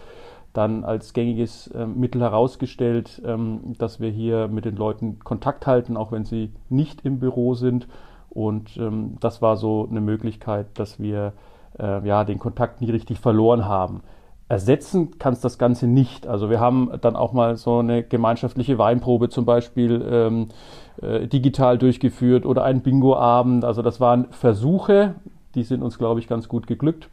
dann 0.52 0.84
als 0.84 1.12
gängiges 1.12 1.68
äh, 1.68 1.86
Mittel 1.86 2.20
herausgestellt, 2.20 3.22
ähm, 3.24 3.74
dass 3.78 4.00
wir 4.00 4.10
hier 4.10 4.48
mit 4.48 4.64
den 4.64 4.76
Leuten 4.76 5.20
Kontakt 5.20 5.66
halten, 5.66 5.96
auch 5.96 6.10
wenn 6.10 6.24
sie 6.24 6.52
nicht 6.68 7.04
im 7.04 7.20
Büro 7.20 7.54
sind. 7.54 7.86
Und 8.30 8.76
ähm, 8.76 9.16
das 9.20 9.40
war 9.42 9.56
so 9.56 9.86
eine 9.88 10.00
Möglichkeit, 10.00 10.66
dass 10.74 10.98
wir 10.98 11.34
äh, 11.78 12.06
ja, 12.06 12.24
den 12.24 12.40
Kontakt 12.40 12.80
nie 12.80 12.90
richtig 12.90 13.20
verloren 13.20 13.64
haben 13.64 14.02
ersetzen 14.48 15.18
kannst 15.18 15.44
das 15.44 15.58
Ganze 15.58 15.86
nicht. 15.86 16.26
Also 16.26 16.50
wir 16.50 16.60
haben 16.60 16.90
dann 17.00 17.16
auch 17.16 17.32
mal 17.32 17.56
so 17.56 17.78
eine 17.78 18.02
gemeinschaftliche 18.02 18.78
Weinprobe 18.78 19.28
zum 19.28 19.44
Beispiel 19.44 20.04
ähm, 20.08 20.48
äh, 21.00 21.26
digital 21.26 21.78
durchgeführt 21.78 22.44
oder 22.44 22.64
einen 22.64 22.82
Bingo-Abend. 22.82 23.64
Also 23.64 23.82
das 23.82 24.00
waren 24.00 24.26
Versuche, 24.30 25.14
die 25.54 25.62
sind 25.62 25.82
uns, 25.82 25.98
glaube 25.98 26.20
ich, 26.20 26.28
ganz 26.28 26.48
gut 26.48 26.66
geglückt 26.66 27.08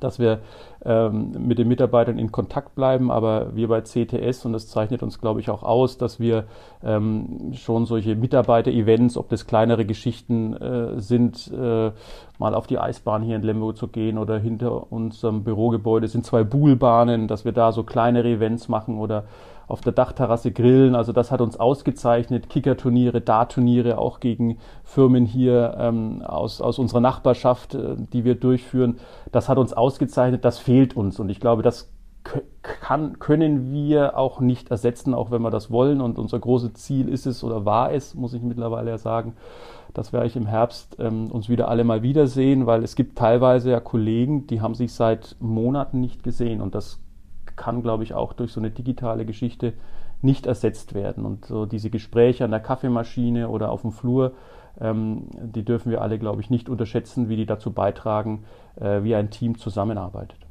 dass 0.00 0.18
wir 0.18 0.40
ähm, 0.84 1.32
mit 1.38 1.58
den 1.58 1.68
Mitarbeitern 1.68 2.18
in 2.18 2.32
Kontakt 2.32 2.74
bleiben. 2.74 3.10
Aber 3.10 3.54
wir 3.54 3.68
bei 3.68 3.80
CTS, 3.80 4.44
und 4.44 4.52
das 4.52 4.68
zeichnet 4.68 5.02
uns, 5.02 5.20
glaube 5.20 5.40
ich, 5.40 5.50
auch 5.50 5.62
aus, 5.62 5.98
dass 5.98 6.20
wir 6.20 6.44
ähm, 6.82 7.52
schon 7.54 7.86
solche 7.86 8.16
Mitarbeiter-Events, 8.16 9.16
ob 9.16 9.28
das 9.28 9.46
kleinere 9.46 9.84
Geschichten 9.84 10.54
äh, 10.54 11.00
sind, 11.00 11.50
äh, 11.52 11.92
mal 12.38 12.54
auf 12.54 12.66
die 12.66 12.78
Eisbahn 12.78 13.22
hier 13.22 13.36
in 13.36 13.42
Lemgo 13.42 13.72
zu 13.72 13.88
gehen 13.88 14.18
oder 14.18 14.38
hinter 14.38 14.92
unserem 14.92 15.44
Bürogebäude 15.44 16.08
sind 16.08 16.26
zwei 16.26 16.42
Buhlbahnen, 16.42 17.28
dass 17.28 17.44
wir 17.44 17.52
da 17.52 17.72
so 17.72 17.84
kleinere 17.84 18.28
Events 18.28 18.68
machen 18.68 18.98
oder 18.98 19.24
auf 19.68 19.80
der 19.80 19.92
Dachterrasse 19.92 20.52
grillen. 20.52 20.94
Also 20.94 21.12
das 21.12 21.30
hat 21.30 21.40
uns 21.40 21.58
ausgezeichnet. 21.58 22.48
Kickerturniere, 22.48 23.20
Dartturniere 23.20 23.98
auch 23.98 24.20
gegen 24.20 24.58
Firmen 24.82 25.26
hier 25.26 25.76
ähm, 25.78 26.22
aus, 26.22 26.60
aus 26.60 26.78
unserer 26.78 27.00
Nachbarschaft, 27.00 27.74
äh, 27.74 27.96
die 28.12 28.24
wir 28.24 28.34
durchführen. 28.34 28.98
Das 29.32 29.48
hat 29.48 29.58
uns 29.58 29.72
ausgezeichnet. 29.72 30.44
Das 30.44 30.58
fehlt 30.58 30.96
uns. 30.96 31.18
Und 31.20 31.28
ich 31.28 31.40
glaube, 31.40 31.62
das 31.62 31.90
kann, 32.62 33.18
können 33.18 33.70
wir 33.72 34.16
auch 34.16 34.40
nicht 34.40 34.70
ersetzen, 34.70 35.14
auch 35.14 35.30
wenn 35.30 35.42
wir 35.42 35.50
das 35.50 35.70
wollen. 35.70 36.00
Und 36.00 36.18
unser 36.18 36.38
großes 36.38 36.74
Ziel 36.74 37.08
ist 37.08 37.26
es 37.26 37.44
oder 37.44 37.64
war 37.64 37.92
es, 37.92 38.14
muss 38.14 38.34
ich 38.34 38.42
mittlerweile 38.42 38.90
ja 38.90 38.98
sagen, 38.98 39.34
dass 39.92 40.12
wir 40.12 40.20
eigentlich 40.20 40.36
im 40.36 40.46
Herbst 40.46 40.96
ähm, 40.98 41.30
uns 41.30 41.48
wieder 41.48 41.68
alle 41.68 41.84
mal 41.84 42.02
wiedersehen, 42.02 42.66
weil 42.66 42.82
es 42.82 42.96
gibt 42.96 43.16
teilweise 43.16 43.70
ja 43.70 43.80
Kollegen, 43.80 44.46
die 44.46 44.60
haben 44.60 44.74
sich 44.74 44.92
seit 44.92 45.36
Monaten 45.38 46.00
nicht 46.00 46.22
gesehen 46.22 46.60
und 46.60 46.74
das 46.74 47.03
kann, 47.56 47.82
glaube 47.82 48.02
ich, 48.04 48.14
auch 48.14 48.32
durch 48.32 48.52
so 48.52 48.60
eine 48.60 48.70
digitale 48.70 49.24
Geschichte 49.24 49.74
nicht 50.22 50.46
ersetzt 50.46 50.94
werden. 50.94 51.24
Und 51.24 51.44
so 51.44 51.66
diese 51.66 51.90
Gespräche 51.90 52.44
an 52.44 52.50
der 52.50 52.60
Kaffeemaschine 52.60 53.48
oder 53.48 53.70
auf 53.70 53.82
dem 53.82 53.92
Flur, 53.92 54.32
ähm, 54.80 55.28
die 55.34 55.64
dürfen 55.64 55.90
wir 55.90 56.02
alle, 56.02 56.18
glaube 56.18 56.40
ich, 56.40 56.50
nicht 56.50 56.68
unterschätzen, 56.68 57.28
wie 57.28 57.36
die 57.36 57.46
dazu 57.46 57.72
beitragen, 57.72 58.44
äh, 58.76 59.02
wie 59.02 59.14
ein 59.14 59.30
Team 59.30 59.58
zusammenarbeitet. 59.58 60.43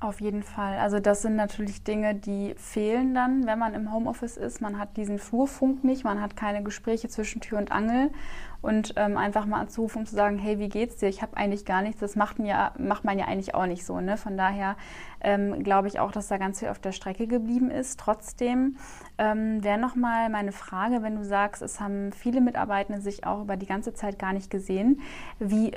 Auf 0.00 0.20
jeden 0.20 0.44
Fall. 0.44 0.78
Also 0.78 1.00
das 1.00 1.22
sind 1.22 1.34
natürlich 1.34 1.82
Dinge, 1.82 2.14
die 2.14 2.54
fehlen 2.56 3.16
dann, 3.16 3.46
wenn 3.46 3.58
man 3.58 3.74
im 3.74 3.92
Homeoffice 3.92 4.36
ist. 4.36 4.60
Man 4.60 4.78
hat 4.78 4.96
diesen 4.96 5.18
Flurfunk 5.18 5.82
nicht, 5.82 6.04
man 6.04 6.20
hat 6.20 6.36
keine 6.36 6.62
Gespräche 6.62 7.08
zwischen 7.08 7.40
Tür 7.40 7.58
und 7.58 7.72
Angel 7.72 8.12
und 8.62 8.94
ähm, 8.94 9.16
einfach 9.16 9.44
mal 9.44 9.58
anzurufen 9.60 10.00
und 10.00 10.06
zu 10.06 10.14
sagen, 10.14 10.38
hey, 10.38 10.60
wie 10.60 10.68
geht's 10.68 10.98
dir? 10.98 11.08
Ich 11.08 11.20
habe 11.20 11.36
eigentlich 11.36 11.64
gar 11.64 11.82
nichts. 11.82 11.98
Das 11.98 12.14
macht, 12.14 12.38
ja, 12.38 12.74
macht 12.78 13.02
man 13.02 13.18
ja 13.18 13.24
eigentlich 13.24 13.56
auch 13.56 13.66
nicht 13.66 13.84
so. 13.84 14.00
Ne? 14.00 14.16
Von 14.16 14.36
daher 14.36 14.76
ähm, 15.20 15.64
glaube 15.64 15.88
ich 15.88 15.98
auch, 15.98 16.12
dass 16.12 16.28
da 16.28 16.38
ganz 16.38 16.60
viel 16.60 16.68
auf 16.68 16.78
der 16.78 16.92
Strecke 16.92 17.26
geblieben 17.26 17.68
ist. 17.68 17.98
Trotzdem 17.98 18.76
ähm, 19.18 19.64
wäre 19.64 19.78
nochmal 19.78 20.30
meine 20.30 20.52
Frage, 20.52 21.02
wenn 21.02 21.16
du 21.16 21.24
sagst, 21.24 21.60
es 21.60 21.80
haben 21.80 22.12
viele 22.12 22.40
Mitarbeitende 22.40 23.00
sich 23.00 23.26
auch 23.26 23.42
über 23.42 23.56
die 23.56 23.66
ganze 23.66 23.94
Zeit 23.94 24.16
gar 24.20 24.32
nicht 24.32 24.48
gesehen. 24.48 25.00
Wie 25.40 25.72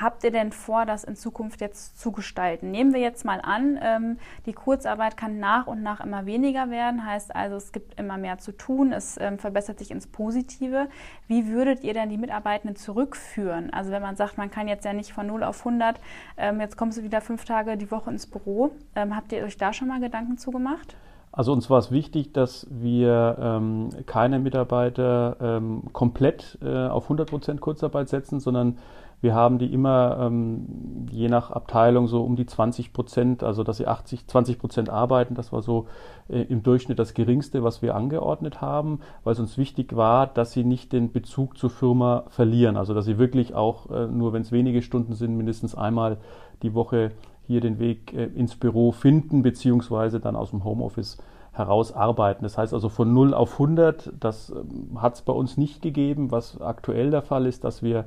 habt 0.00 0.24
ihr 0.24 0.30
denn 0.30 0.52
vor, 0.52 0.86
das 0.86 1.04
in 1.04 1.16
Zukunft 1.16 1.60
jetzt 1.60 1.98
zu 2.00 2.12
gestalten? 2.12 2.70
Nehmen 2.70 2.92
wir 2.92 3.00
jetzt 3.00 3.24
mal 3.24 3.40
an, 3.40 3.78
ähm, 3.82 4.18
die 4.46 4.52
Kurzarbeit 4.52 5.16
kann 5.16 5.38
nach 5.38 5.66
und 5.66 5.82
nach 5.82 6.00
immer 6.00 6.26
weniger 6.26 6.70
werden, 6.70 7.06
heißt 7.06 7.34
also, 7.34 7.56
es 7.56 7.72
gibt 7.72 7.98
immer 7.98 8.16
mehr 8.18 8.38
zu 8.38 8.52
tun, 8.52 8.92
es 8.92 9.18
ähm, 9.20 9.38
verbessert 9.38 9.78
sich 9.78 9.90
ins 9.90 10.06
Positive. 10.06 10.88
Wie 11.26 11.48
würdet 11.48 11.84
ihr 11.84 11.94
denn 11.94 12.10
die 12.10 12.18
Mitarbeitenden 12.18 12.76
zurückführen? 12.76 13.72
Also 13.72 13.90
wenn 13.90 14.02
man 14.02 14.16
sagt, 14.16 14.38
man 14.38 14.50
kann 14.50 14.68
jetzt 14.68 14.84
ja 14.84 14.92
nicht 14.92 15.12
von 15.12 15.26
0 15.26 15.42
auf 15.42 15.66
100, 15.66 16.00
ähm, 16.36 16.60
jetzt 16.60 16.76
kommst 16.76 16.98
du 16.98 17.02
wieder 17.02 17.20
fünf 17.20 17.44
Tage 17.44 17.76
die 17.76 17.90
Woche 17.90 18.10
ins 18.10 18.26
Büro. 18.26 18.70
Ähm, 18.94 19.16
habt 19.16 19.32
ihr 19.32 19.44
euch 19.44 19.56
da 19.56 19.72
schon 19.72 19.88
mal 19.88 20.00
Gedanken 20.00 20.38
zugemacht? 20.38 20.96
Also 21.36 21.52
uns 21.52 21.68
war 21.68 21.80
es 21.80 21.90
wichtig, 21.90 22.32
dass 22.32 22.64
wir 22.70 23.36
ähm, 23.40 23.90
keine 24.06 24.38
Mitarbeiter 24.38 25.36
ähm, 25.40 25.82
komplett 25.92 26.58
äh, 26.62 26.86
auf 26.86 27.10
100% 27.10 27.58
Kurzarbeit 27.58 28.08
setzen, 28.08 28.38
sondern 28.38 28.78
wir 29.24 29.34
haben 29.34 29.58
die 29.58 29.72
immer 29.72 30.18
ähm, 30.20 31.06
je 31.10 31.28
nach 31.28 31.50
Abteilung 31.50 32.06
so 32.08 32.22
um 32.22 32.36
die 32.36 32.44
20 32.44 32.92
Prozent, 32.92 33.42
also 33.42 33.64
dass 33.64 33.78
sie 33.78 33.86
80, 33.86 34.28
20 34.28 34.58
Prozent 34.58 34.90
arbeiten. 34.90 35.34
Das 35.34 35.50
war 35.50 35.62
so 35.62 35.86
äh, 36.28 36.42
im 36.42 36.62
Durchschnitt 36.62 36.98
das 36.98 37.14
geringste, 37.14 37.64
was 37.64 37.80
wir 37.80 37.94
angeordnet 37.94 38.60
haben, 38.60 39.00
weil 39.24 39.32
es 39.32 39.40
uns 39.40 39.56
wichtig 39.56 39.96
war, 39.96 40.26
dass 40.26 40.52
sie 40.52 40.62
nicht 40.62 40.92
den 40.92 41.10
Bezug 41.10 41.56
zur 41.56 41.70
Firma 41.70 42.24
verlieren. 42.28 42.76
Also 42.76 42.92
dass 42.92 43.06
sie 43.06 43.16
wirklich 43.16 43.54
auch, 43.54 43.90
äh, 43.90 44.06
nur 44.06 44.34
wenn 44.34 44.42
es 44.42 44.52
wenige 44.52 44.82
Stunden 44.82 45.14
sind, 45.14 45.36
mindestens 45.38 45.74
einmal 45.74 46.18
die 46.62 46.74
Woche 46.74 47.12
hier 47.46 47.62
den 47.62 47.78
Weg 47.78 48.12
äh, 48.12 48.26
ins 48.26 48.54
Büro 48.56 48.92
finden, 48.92 49.42
beziehungsweise 49.42 50.20
dann 50.20 50.36
aus 50.36 50.50
dem 50.50 50.64
Homeoffice 50.64 51.16
heraus 51.52 51.92
arbeiten. 51.92 52.42
Das 52.42 52.58
heißt 52.58 52.74
also 52.74 52.90
von 52.90 53.14
0 53.14 53.32
auf 53.32 53.54
100, 53.54 54.12
das 54.20 54.50
ähm, 54.50 55.00
hat 55.00 55.14
es 55.14 55.22
bei 55.22 55.32
uns 55.32 55.56
nicht 55.56 55.80
gegeben. 55.80 56.30
Was 56.30 56.60
aktuell 56.60 57.10
der 57.10 57.22
Fall 57.22 57.46
ist, 57.46 57.64
dass 57.64 57.82
wir 57.82 58.04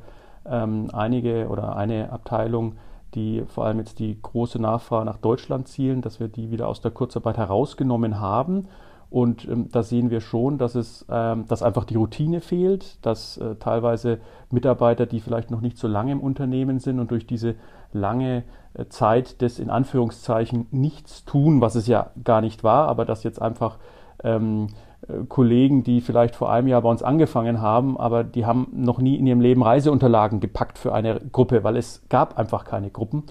ähm, 0.50 0.90
einige 0.94 1.48
oder 1.50 1.76
eine 1.76 2.12
Abteilung, 2.12 2.76
die 3.16 3.44
vor 3.48 3.66
allem 3.66 3.80
jetzt 3.80 4.00
die 4.00 4.22
große 4.22 4.62
Nachfrage 4.62 5.06
nach 5.06 5.18
Deutschland 5.18 5.68
zielen, 5.68 6.02
dass 6.02 6.20
wir 6.20 6.28
die 6.28 6.52
wieder 6.52 6.68
aus 6.68 6.82
der 6.82 6.92
Kurzarbeit 6.92 7.38
herausgenommen 7.38 8.20
haben. 8.20 8.68
Und 9.10 9.48
ähm, 9.48 9.70
da 9.72 9.84
sehen 9.84 10.10
wir 10.10 10.20
schon, 10.20 10.58
dass 10.58 10.76
es, 10.76 11.06
ähm, 11.10 11.46
dass 11.48 11.64
einfach 11.64 11.86
die 11.86 11.96
Routine 11.96 12.42
fehlt, 12.42 13.06
dass 13.06 13.38
äh, 13.38 13.56
teilweise 13.56 14.20
Mitarbeiter, 14.52 15.06
die 15.06 15.22
vielleicht 15.22 15.50
noch 15.50 15.62
nicht 15.62 15.78
so 15.78 15.88
lange 15.88 16.12
im 16.12 16.20
Unternehmen 16.20 16.80
sind 16.80 17.00
und 17.00 17.12
durch 17.12 17.26
diese 17.26 17.56
lange 17.94 18.44
äh, 18.74 18.86
Zeit 18.90 19.42
des 19.42 19.60
in 19.60 19.70
Anführungszeichen 19.70 20.68
nichts 20.72 21.24
tun, 21.24 21.62
was 21.62 21.76
es 21.76 21.88
ja 21.88 22.12
gar 22.24 22.42
nicht 22.42 22.66
war, 22.66 22.90
aber 22.90 23.06
dass 23.06 23.24
jetzt 23.24 23.42
einfach 23.42 23.78
ähm, 24.24 24.68
äh, 24.68 24.87
Kollegen, 25.30 25.84
die 25.84 26.02
vielleicht 26.02 26.36
vor 26.36 26.52
einem 26.52 26.68
Jahr 26.68 26.82
bei 26.82 26.90
uns 26.90 27.02
angefangen 27.02 27.62
haben, 27.62 27.98
aber 27.98 28.24
die 28.24 28.46
haben 28.46 28.68
noch 28.74 29.00
nie 29.00 29.16
in 29.16 29.26
ihrem 29.26 29.40
Leben 29.40 29.64
Reiseunterlagen 29.64 30.40
gepackt 30.40 30.78
für 30.78 30.94
eine 30.94 31.22
Gruppe, 31.32 31.64
weil 31.64 31.78
es 31.78 32.04
gab 32.10 32.38
einfach 32.38 32.66
keine 32.66 32.90
Gruppen, 32.90 33.24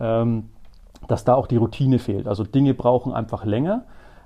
ähm, 0.00 0.48
dass 1.06 1.24
da 1.24 1.34
auch 1.34 1.46
die 1.46 1.56
Routine 1.56 1.98
fehlt. 1.98 2.26
Also 2.26 2.44
Dinge 2.44 2.72
brauchen 2.72 3.12
einfach 3.12 3.44
länger. 3.44 3.84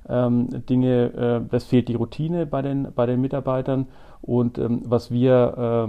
Ähm, 0.09 0.49
Dinge, 0.69 1.13
äh, 1.15 1.49
das 1.49 1.65
fehlt 1.65 1.89
die 1.89 1.95
Routine 1.95 2.47
bei 2.47 2.63
den, 2.63 2.89
bei 2.95 3.07
den 3.07 3.21
Mitarbeitern. 3.21 3.89
Und 4.21 4.59
ähm, 4.59 4.83
was 4.85 5.11
wir 5.11 5.89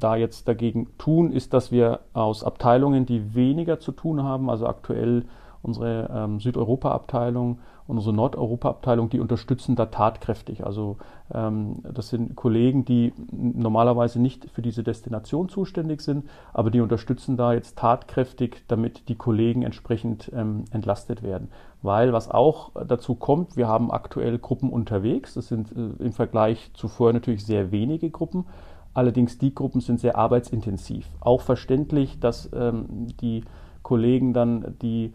da 0.00 0.16
jetzt 0.16 0.48
dagegen 0.48 0.88
tun, 0.96 1.30
ist, 1.30 1.52
dass 1.52 1.70
wir 1.70 2.00
aus 2.14 2.42
Abteilungen, 2.42 3.04
die 3.04 3.34
weniger 3.34 3.78
zu 3.80 3.92
tun 3.92 4.22
haben, 4.22 4.48
also 4.48 4.66
aktuell 4.66 5.26
unsere 5.60 6.38
Südeuropa-Abteilung, 6.38 7.58
unsere 7.86 8.14
Nordeuropa-Abteilung, 8.14 9.10
die 9.10 9.20
unterstützen 9.20 9.76
da 9.76 9.86
tatkräftig. 9.86 10.64
Also 10.64 10.96
ähm, 11.32 11.82
das 11.82 12.08
sind 12.08 12.34
Kollegen, 12.34 12.84
die 12.84 13.12
normalerweise 13.32 14.20
nicht 14.20 14.50
für 14.50 14.62
diese 14.62 14.82
Destination 14.82 15.48
zuständig 15.48 16.00
sind, 16.00 16.24
aber 16.52 16.70
die 16.70 16.80
unterstützen 16.80 17.36
da 17.36 17.52
jetzt 17.52 17.78
tatkräftig, 17.78 18.64
damit 18.68 19.08
die 19.08 19.14
Kollegen 19.14 19.62
entsprechend 19.62 20.30
ähm, 20.34 20.64
entlastet 20.70 21.22
werden. 21.22 21.48
Weil 21.82 22.12
was 22.12 22.30
auch 22.30 22.72
dazu 22.86 23.14
kommt, 23.14 23.56
wir 23.56 23.68
haben 23.68 23.90
aktuell 23.90 24.38
Gruppen 24.38 24.70
unterwegs. 24.70 25.34
Das 25.34 25.48
sind 25.48 25.70
äh, 25.72 26.02
im 26.02 26.12
Vergleich 26.12 26.72
zu 26.74 26.88
vorher 26.88 27.14
natürlich 27.14 27.44
sehr 27.44 27.70
wenige 27.70 28.10
Gruppen. 28.10 28.46
Allerdings 28.94 29.38
die 29.38 29.54
Gruppen 29.54 29.80
sind 29.80 30.00
sehr 30.00 30.16
arbeitsintensiv. 30.16 31.06
Auch 31.20 31.42
verständlich, 31.42 32.18
dass 32.18 32.50
ähm, 32.54 33.06
die 33.20 33.44
Kollegen 33.82 34.32
dann 34.32 34.74
die 34.80 35.12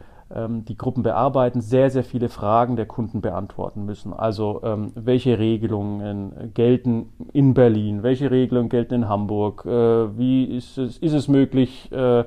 die 0.65 0.77
Gruppen 0.77 1.03
bearbeiten, 1.03 1.61
sehr, 1.61 1.89
sehr 1.89 2.03
viele 2.03 2.29
Fragen 2.29 2.75
der 2.75 2.85
Kunden 2.85 3.21
beantworten 3.21 3.85
müssen. 3.85 4.13
Also 4.13 4.61
ähm, 4.63 4.91
welche 4.95 5.39
Regelungen 5.39 6.51
gelten 6.53 7.09
in 7.33 7.53
Berlin, 7.53 8.03
welche 8.03 8.31
Regelungen 8.31 8.69
gelten 8.69 8.93
in 8.93 9.09
Hamburg, 9.09 9.65
äh, 9.65 10.17
wie 10.17 10.45
ist 10.45 10.77
es, 10.77 10.97
ist 10.97 11.13
es 11.13 11.27
möglich, 11.27 11.91
äh, 11.91 12.23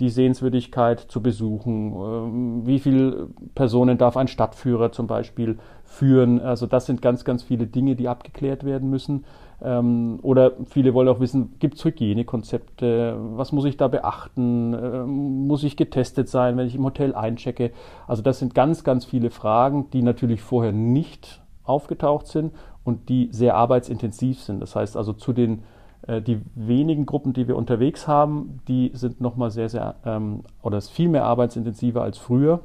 die 0.00 0.10
Sehenswürdigkeit 0.10 1.00
zu 1.00 1.22
besuchen, 1.22 1.92
äh, 1.92 2.66
wie 2.66 2.78
viele 2.78 3.28
Personen 3.54 3.98
darf 3.98 4.16
ein 4.16 4.28
Stadtführer 4.28 4.92
zum 4.92 5.06
Beispiel 5.06 5.58
führen. 5.84 6.40
Also 6.40 6.66
das 6.66 6.86
sind 6.86 7.00
ganz, 7.00 7.24
ganz 7.24 7.42
viele 7.42 7.66
Dinge, 7.66 7.96
die 7.96 8.08
abgeklärt 8.08 8.64
werden 8.64 8.90
müssen. 8.90 9.24
Ähm, 9.62 10.18
oder 10.22 10.52
viele 10.66 10.94
wollen 10.94 11.08
auch 11.08 11.20
wissen, 11.20 11.54
gibt 11.58 11.76
es 11.76 11.84
Hygienekonzepte? 11.84 13.16
Was 13.36 13.52
muss 13.52 13.64
ich 13.64 13.76
da 13.76 13.88
beachten? 13.88 14.74
Ähm, 14.74 15.46
muss 15.46 15.64
ich 15.64 15.76
getestet 15.76 16.28
sein, 16.28 16.56
wenn 16.56 16.66
ich 16.66 16.74
im 16.74 16.84
Hotel 16.84 17.14
einchecke? 17.14 17.72
Also 18.06 18.22
das 18.22 18.38
sind 18.38 18.54
ganz, 18.54 18.84
ganz 18.84 19.04
viele 19.04 19.30
Fragen, 19.30 19.90
die 19.90 20.02
natürlich 20.02 20.42
vorher 20.42 20.72
nicht 20.72 21.42
aufgetaucht 21.64 22.26
sind 22.26 22.52
und 22.84 23.08
die 23.08 23.28
sehr 23.32 23.56
arbeitsintensiv 23.56 24.40
sind. 24.40 24.60
Das 24.60 24.76
heißt 24.76 24.96
also 24.96 25.12
zu 25.12 25.32
den 25.32 25.62
äh, 26.06 26.22
die 26.22 26.40
wenigen 26.54 27.06
Gruppen, 27.06 27.32
die 27.32 27.48
wir 27.48 27.56
unterwegs 27.56 28.06
haben, 28.06 28.60
die 28.68 28.90
sind 28.94 29.20
nochmal 29.20 29.50
sehr, 29.50 29.68
sehr 29.68 29.96
ähm, 30.04 30.42
oder 30.62 30.78
ist 30.78 30.90
viel 30.90 31.08
mehr 31.08 31.24
arbeitsintensiver 31.24 32.02
als 32.02 32.18
früher. 32.18 32.60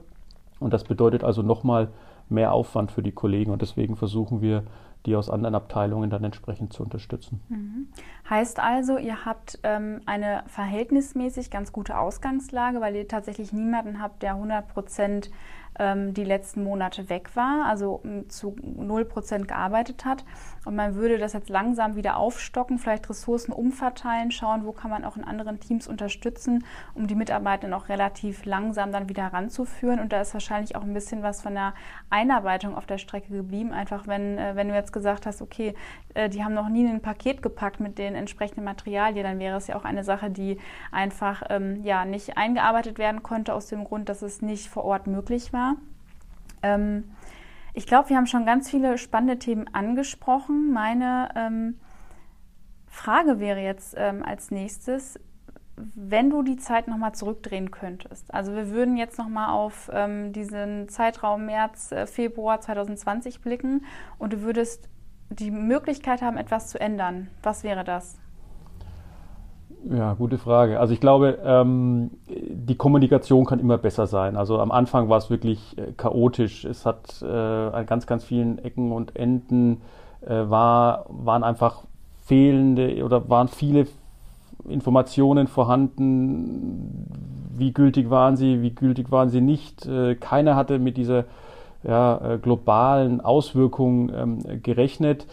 Und 0.59 0.73
das 0.73 0.83
bedeutet 0.83 1.23
also 1.23 1.41
nochmal 1.41 1.89
mehr 2.29 2.53
Aufwand 2.53 2.91
für 2.91 3.01
die 3.01 3.11
Kollegen 3.11 3.51
und 3.51 3.61
deswegen 3.61 3.95
versuchen 3.95 4.41
wir 4.41 4.63
die 5.05 5.15
aus 5.15 5.29
anderen 5.29 5.55
Abteilungen 5.55 6.09
dann 6.09 6.23
entsprechend 6.23 6.73
zu 6.73 6.83
unterstützen. 6.83 7.41
Mhm. 7.49 7.87
Heißt 8.29 8.59
also, 8.59 8.97
ihr 8.97 9.25
habt 9.25 9.59
ähm, 9.63 10.01
eine 10.05 10.43
verhältnismäßig 10.47 11.49
ganz 11.49 11.71
gute 11.71 11.97
Ausgangslage, 11.97 12.81
weil 12.81 12.95
ihr 12.95 13.07
tatsächlich 13.07 13.51
niemanden 13.51 14.01
habt, 14.01 14.21
der 14.21 14.35
100 14.35 14.67
Prozent 14.67 15.31
die 15.79 16.23
letzten 16.23 16.63
Monate 16.63 17.09
weg 17.09 17.35
war, 17.35 17.65
also 17.65 18.03
zu 18.27 18.55
0 18.61 19.05
Prozent 19.05 19.47
gearbeitet 19.47 20.05
hat. 20.05 20.25
Und 20.63 20.75
man 20.75 20.95
würde 20.95 21.17
das 21.17 21.33
jetzt 21.33 21.49
langsam 21.49 21.95
wieder 21.95 22.17
aufstocken, 22.17 22.77
vielleicht 22.77 23.09
Ressourcen 23.09 23.51
umverteilen, 23.51 24.31
schauen, 24.31 24.65
wo 24.65 24.73
kann 24.73 24.91
man 24.91 25.05
auch 25.05 25.17
in 25.17 25.23
anderen 25.23 25.59
Teams 25.59 25.87
unterstützen, 25.87 26.65
um 26.93 27.07
die 27.07 27.15
Mitarbeiter 27.15 27.67
noch 27.67 27.89
relativ 27.89 28.45
langsam 28.45 28.91
dann 28.91 29.09
wieder 29.09 29.27
ranzuführen. 29.27 29.99
Und 29.99 30.13
da 30.13 30.21
ist 30.21 30.33
wahrscheinlich 30.33 30.75
auch 30.75 30.83
ein 30.83 30.93
bisschen 30.93 31.23
was 31.23 31.41
von 31.41 31.55
der 31.55 31.73
Einarbeitung 32.09 32.75
auf 32.75 32.85
der 32.85 32.99
Strecke 32.99 33.33
geblieben. 33.33 33.71
Einfach 33.71 34.07
wenn, 34.07 34.37
äh, 34.37 34.55
wenn 34.55 34.67
du 34.67 34.75
jetzt 34.75 34.93
gesagt 34.93 35.25
hast, 35.25 35.41
okay, 35.41 35.73
äh, 36.13 36.29
die 36.29 36.43
haben 36.43 36.53
noch 36.53 36.69
nie 36.69 36.87
ein 36.87 37.01
Paket 37.01 37.41
gepackt 37.41 37.79
mit 37.79 37.97
den 37.97 38.13
entsprechenden 38.13 38.63
Materialien, 38.63 39.23
dann 39.23 39.39
wäre 39.39 39.57
es 39.57 39.67
ja 39.67 39.75
auch 39.75 39.85
eine 39.85 40.03
Sache, 40.03 40.29
die 40.29 40.59
einfach 40.91 41.43
ähm, 41.49 41.83
ja, 41.83 42.05
nicht 42.05 42.37
eingearbeitet 42.37 42.99
werden 42.99 43.23
konnte, 43.23 43.53
aus 43.53 43.67
dem 43.67 43.83
Grund, 43.83 44.09
dass 44.09 44.21
es 44.21 44.41
nicht 44.41 44.67
vor 44.67 44.83
Ort 44.83 45.07
möglich 45.07 45.53
war. 45.53 45.60
Ähm, 46.61 47.03
ich 47.73 47.87
glaube, 47.87 48.09
wir 48.09 48.17
haben 48.17 48.27
schon 48.27 48.45
ganz 48.45 48.69
viele 48.69 48.97
spannende 48.97 49.39
Themen 49.39 49.67
angesprochen. 49.73 50.71
Meine 50.73 51.29
ähm, 51.35 51.79
Frage 52.87 53.39
wäre 53.39 53.61
jetzt 53.61 53.95
ähm, 53.97 54.23
als 54.23 54.51
nächstes, 54.51 55.19
wenn 55.77 56.29
du 56.29 56.43
die 56.43 56.57
Zeit 56.57 56.87
nochmal 56.87 57.13
zurückdrehen 57.13 57.71
könntest, 57.71 58.33
also 58.33 58.53
wir 58.53 58.69
würden 58.69 58.97
jetzt 58.97 59.17
nochmal 59.17 59.49
auf 59.49 59.89
ähm, 59.93 60.33
diesen 60.33 60.89
Zeitraum 60.89 61.45
März, 61.45 61.91
äh, 61.91 62.05
Februar 62.05 62.59
2020 62.59 63.41
blicken 63.41 63.85
und 64.19 64.33
du 64.33 64.41
würdest 64.41 64.89
die 65.29 65.49
Möglichkeit 65.49 66.21
haben, 66.21 66.37
etwas 66.37 66.67
zu 66.67 66.79
ändern, 66.79 67.29
was 67.41 67.63
wäre 67.63 67.85
das? 67.85 68.20
Ja, 69.89 70.13
gute 70.13 70.37
Frage. 70.37 70.79
Also 70.79 70.93
ich 70.93 70.99
glaube, 70.99 71.39
ähm, 71.43 72.11
die 72.27 72.75
Kommunikation 72.75 73.45
kann 73.45 73.59
immer 73.59 73.77
besser 73.79 74.05
sein. 74.05 74.37
Also 74.37 74.59
am 74.59 74.71
Anfang 74.71 75.09
war 75.09 75.17
es 75.17 75.29
wirklich 75.29 75.77
äh, 75.77 75.93
chaotisch. 75.97 76.65
Es 76.65 76.85
hat 76.85 77.21
äh, 77.23 77.25
an 77.25 77.85
ganz, 77.87 78.05
ganz 78.05 78.23
vielen 78.23 78.59
Ecken 78.59 78.91
und 78.91 79.15
Enden 79.15 79.81
äh, 80.21 80.29
war, 80.29 81.05
waren 81.09 81.43
einfach 81.43 81.83
fehlende 82.23 83.03
oder 83.03 83.27
waren 83.29 83.47
viele 83.47 83.87
Informationen 84.69 85.47
vorhanden. 85.47 87.07
Wie 87.57 87.73
gültig 87.73 88.11
waren 88.11 88.37
sie, 88.37 88.61
wie 88.61 88.75
gültig 88.75 89.11
waren 89.11 89.29
sie 89.29 89.41
nicht? 89.41 89.87
Äh, 89.87 90.13
keiner 90.15 90.55
hatte 90.55 90.77
mit 90.77 90.95
dieser 90.95 91.25
ja, 91.83 92.33
äh, 92.33 92.37
globalen 92.37 93.21
Auswirkung 93.21 94.11
ähm, 94.13 94.61
gerechnet. 94.61 95.25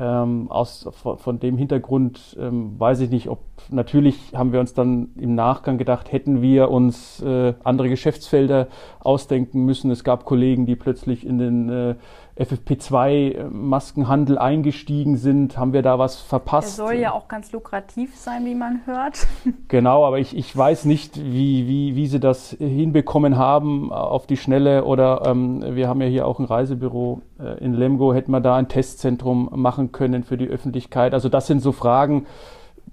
Ähm, 0.00 0.50
aus, 0.50 0.88
von, 0.92 1.18
von, 1.18 1.40
dem 1.40 1.58
Hintergrund 1.58 2.34
ähm, 2.40 2.80
weiß 2.80 3.00
ich 3.00 3.10
nicht, 3.10 3.28
ob 3.28 3.40
natürlich 3.68 4.32
haben 4.34 4.52
wir 4.52 4.60
uns 4.60 4.72
dann 4.72 5.10
im 5.16 5.34
Nachgang 5.34 5.76
gedacht, 5.76 6.10
hätten 6.10 6.40
wir 6.40 6.70
uns 6.70 7.20
äh, 7.20 7.52
andere 7.64 7.90
Geschäftsfelder 7.90 8.68
ausdenken 9.00 9.66
müssen. 9.66 9.90
Es 9.90 10.02
gab 10.02 10.24
Kollegen, 10.24 10.64
die 10.64 10.74
plötzlich 10.74 11.26
in 11.26 11.38
den 11.38 11.68
äh, 11.68 11.94
FFP2-Maskenhandel 12.40 14.38
eingestiegen 14.38 15.16
sind? 15.16 15.58
Haben 15.58 15.72
wir 15.72 15.82
da 15.82 15.98
was 15.98 16.20
verpasst? 16.20 16.78
Der 16.78 16.86
soll 16.86 16.94
ja 16.94 17.12
auch 17.12 17.28
ganz 17.28 17.52
lukrativ 17.52 18.16
sein, 18.16 18.44
wie 18.46 18.54
man 18.54 18.80
hört. 18.86 19.26
Genau, 19.68 20.04
aber 20.04 20.18
ich, 20.18 20.36
ich 20.36 20.56
weiß 20.56 20.84
nicht, 20.84 21.16
wie, 21.16 21.68
wie, 21.68 21.94
wie 21.94 22.06
sie 22.06 22.18
das 22.18 22.50
hinbekommen 22.58 23.36
haben 23.36 23.92
auf 23.92 24.26
die 24.26 24.36
Schnelle. 24.36 24.84
Oder 24.84 25.22
ähm, 25.26 25.76
wir 25.76 25.88
haben 25.88 26.00
ja 26.00 26.08
hier 26.08 26.26
auch 26.26 26.38
ein 26.40 26.44
Reisebüro 26.44 27.22
äh, 27.38 27.62
in 27.64 27.74
Lemgo. 27.74 28.12
Hätten 28.12 28.32
wir 28.32 28.40
da 28.40 28.56
ein 28.56 28.68
Testzentrum 28.68 29.48
machen 29.52 29.92
können 29.92 30.24
für 30.24 30.36
die 30.36 30.48
Öffentlichkeit? 30.48 31.14
Also 31.14 31.28
das 31.28 31.46
sind 31.46 31.60
so 31.60 31.70
Fragen, 31.72 32.26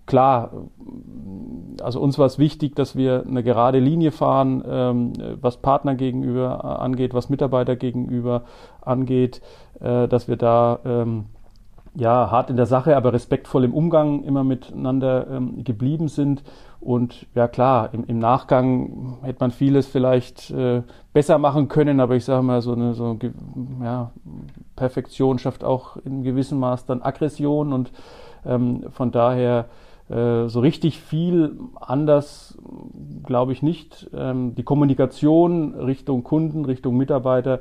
klar, 0.08 0.52
also 1.82 2.00
uns 2.02 2.17
war 2.17 2.26
es 2.26 2.39
wichtig, 2.39 2.76
dass 2.76 2.96
wir 2.96 3.24
eine 3.28 3.43
gerade 3.43 3.80
Linie 3.80 4.12
fahren, 4.12 4.63
ähm, 4.67 5.13
was 5.39 5.58
Partner 5.58 5.96
gegenüber 5.96 6.62
äh, 6.63 6.84
angeht, 6.84 7.13
was 7.13 7.30
Mitarbeiter 7.30 7.76
gegenüber 7.76 8.43
angeht, 8.82 9.41
äh, 9.80 10.08
dass 10.08 10.28
wir 10.28 10.38
da 10.38 10.80
ähm, 10.86 11.26
ja 11.93 12.32
hart 12.32 12.50
in 12.50 12.58
der 12.58 12.65
Sache, 12.65 12.96
aber 12.96 13.13
respektvoll 13.13 13.63
im 13.63 13.74
Umgang 13.74 14.24
immer 14.24 14.43
miteinander 14.43 15.28
ähm, 15.30 15.63
geblieben 15.63 16.08
sind. 16.08 16.43
Und 16.80 17.26
ja 17.34 17.48
klar, 17.48 17.89
im, 17.93 18.06
im, 18.06 18.20
Nachgang 18.20 19.17
hätte 19.24 19.39
man 19.39 19.52
vieles 19.52 19.88
vielleicht 19.88 20.52
äh, 20.52 20.84
besser 21.12 21.38
machen 21.39 21.67
können, 21.67 22.00
aber 22.00 22.15
ich 22.15 22.26
sage 22.26 22.43
mal, 22.43 22.62
so 22.62 22.74
eine 22.74 22.93
so, 22.93 23.17
ja, 23.84 24.12
Perfektion 24.76 25.39
schafft 25.39 25.63
auch 25.63 25.98
in 25.98 26.24
gewissem 26.24 26.60
Maß 26.60 26.86
dann 26.86 27.02
Aggression 27.02 27.74
und 27.74 27.91
ähm, 28.46 28.84
von 28.91 29.12
daher 29.12 29.65
so 30.10 30.60
richtig 30.62 31.00
viel 31.00 31.60
anders 31.76 32.58
glaube 33.24 33.52
ich 33.52 33.62
nicht. 33.62 34.10
Ähm, 34.13 34.56
die 34.56 34.63
Kommunikation 34.63 35.76
Richtung 35.76 36.24
Kunden, 36.24 36.65
Richtung 36.65 36.98
Mitarbeiter, 36.98 37.60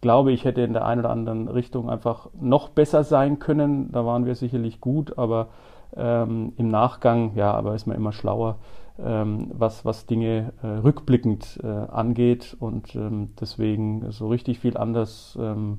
glaube 0.00 0.30
ich, 0.32 0.44
hätte 0.44 0.60
in 0.60 0.72
der 0.72 0.84
einen 0.84 1.00
oder 1.00 1.10
anderen 1.10 1.48
Richtung 1.48 1.90
einfach 1.90 2.28
noch 2.40 2.68
besser 2.68 3.02
sein 3.02 3.38
können. 3.38 3.90
Da 3.90 4.04
waren 4.04 4.26
wir 4.26 4.34
sicherlich 4.34 4.80
gut, 4.80 5.18
aber 5.18 5.48
ähm, 5.96 6.52
im 6.56 6.68
Nachgang, 6.68 7.32
ja, 7.34 7.52
aber 7.52 7.74
ist 7.74 7.86
man 7.86 7.96
immer 7.96 8.12
schlauer, 8.12 8.58
ähm, 8.98 9.50
was, 9.54 9.84
was 9.84 10.06
Dinge 10.06 10.52
äh, 10.62 10.66
rückblickend 10.66 11.60
äh, 11.62 11.66
angeht. 11.66 12.56
Und 12.60 12.94
ähm, 12.94 13.30
deswegen 13.40 14.10
so 14.10 14.28
richtig 14.28 14.60
viel 14.60 14.76
anders 14.76 15.36
ähm, 15.40 15.78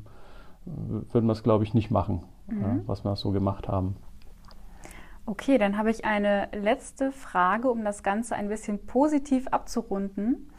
würden 0.65 1.27
wir 1.27 1.33
es, 1.33 1.43
glaube 1.43 1.63
ich, 1.63 1.73
nicht 1.73 1.91
machen, 1.91 2.23
mhm. 2.47 2.63
äh, 2.63 2.87
was 2.87 3.05
wir 3.05 3.15
so 3.15 3.31
gemacht 3.31 3.67
haben. 3.67 3.95
Okay, 5.29 5.59
dann 5.59 5.77
habe 5.77 5.91
ich 5.91 6.05
eine 6.05 6.47
letzte 6.59 7.11
Frage, 7.11 7.69
um 7.69 7.85
das 7.85 8.01
Ganze 8.01 8.33
ein 8.33 8.49
bisschen 8.49 8.87
positiv 8.87 9.47
abzurunden. 9.49 10.49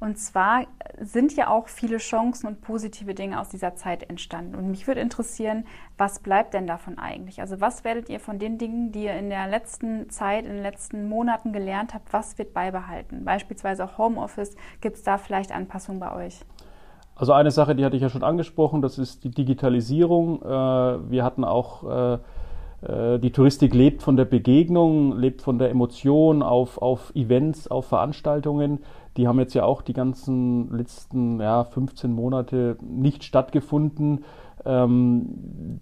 Und 0.00 0.18
zwar 0.18 0.64
sind 1.00 1.36
ja 1.36 1.48
auch 1.48 1.68
viele 1.68 1.98
Chancen 1.98 2.48
und 2.48 2.60
positive 2.60 3.14
Dinge 3.14 3.40
aus 3.40 3.50
dieser 3.50 3.76
Zeit 3.76 4.10
entstanden. 4.10 4.56
Und 4.56 4.68
mich 4.68 4.88
würde 4.88 5.00
interessieren, 5.00 5.64
was 5.96 6.18
bleibt 6.18 6.54
denn 6.54 6.66
davon 6.66 6.98
eigentlich? 6.98 7.40
Also 7.40 7.60
was 7.60 7.84
werdet 7.84 8.08
ihr 8.08 8.18
von 8.18 8.40
den 8.40 8.58
Dingen, 8.58 8.90
die 8.90 9.04
ihr 9.04 9.14
in 9.14 9.30
der 9.30 9.46
letzten 9.46 10.10
Zeit, 10.10 10.44
in 10.44 10.54
den 10.54 10.62
letzten 10.62 11.08
Monaten 11.08 11.52
gelernt 11.52 11.94
habt, 11.94 12.12
was 12.12 12.36
wird 12.36 12.52
beibehalten? 12.52 13.24
Beispielsweise 13.24 13.84
auch 13.84 13.96
Homeoffice. 13.96 14.56
Gibt 14.80 14.96
es 14.96 15.04
da 15.04 15.18
vielleicht 15.18 15.52
Anpassungen 15.52 16.00
bei 16.00 16.12
euch? 16.12 16.40
Also 17.14 17.32
eine 17.32 17.52
Sache, 17.52 17.76
die 17.76 17.84
hatte 17.84 17.94
ich 17.94 18.02
ja 18.02 18.08
schon 18.08 18.24
angesprochen, 18.24 18.82
das 18.82 18.98
ist 18.98 19.22
die 19.22 19.30
Digitalisierung. 19.30 20.42
Äh, 20.42 21.10
wir 21.10 21.22
hatten 21.22 21.44
auch 21.44 21.84
äh, 21.84 22.18
die 22.88 23.32
Touristik 23.32 23.74
lebt 23.74 24.02
von 24.02 24.16
der 24.16 24.26
Begegnung, 24.26 25.16
lebt 25.18 25.42
von 25.42 25.58
der 25.58 25.70
Emotion 25.70 26.42
auf, 26.42 26.78
auf 26.78 27.12
Events, 27.16 27.68
auf 27.68 27.86
Veranstaltungen. 27.86 28.80
Die 29.16 29.26
haben 29.26 29.40
jetzt 29.40 29.54
ja 29.54 29.64
auch 29.64 29.82
die 29.82 29.92
ganzen 29.92 30.70
letzten 30.70 31.40
ja, 31.40 31.64
15 31.64 32.12
Monate 32.12 32.76
nicht 32.80 33.24
stattgefunden. 33.24 34.24
Ähm, 34.64 35.80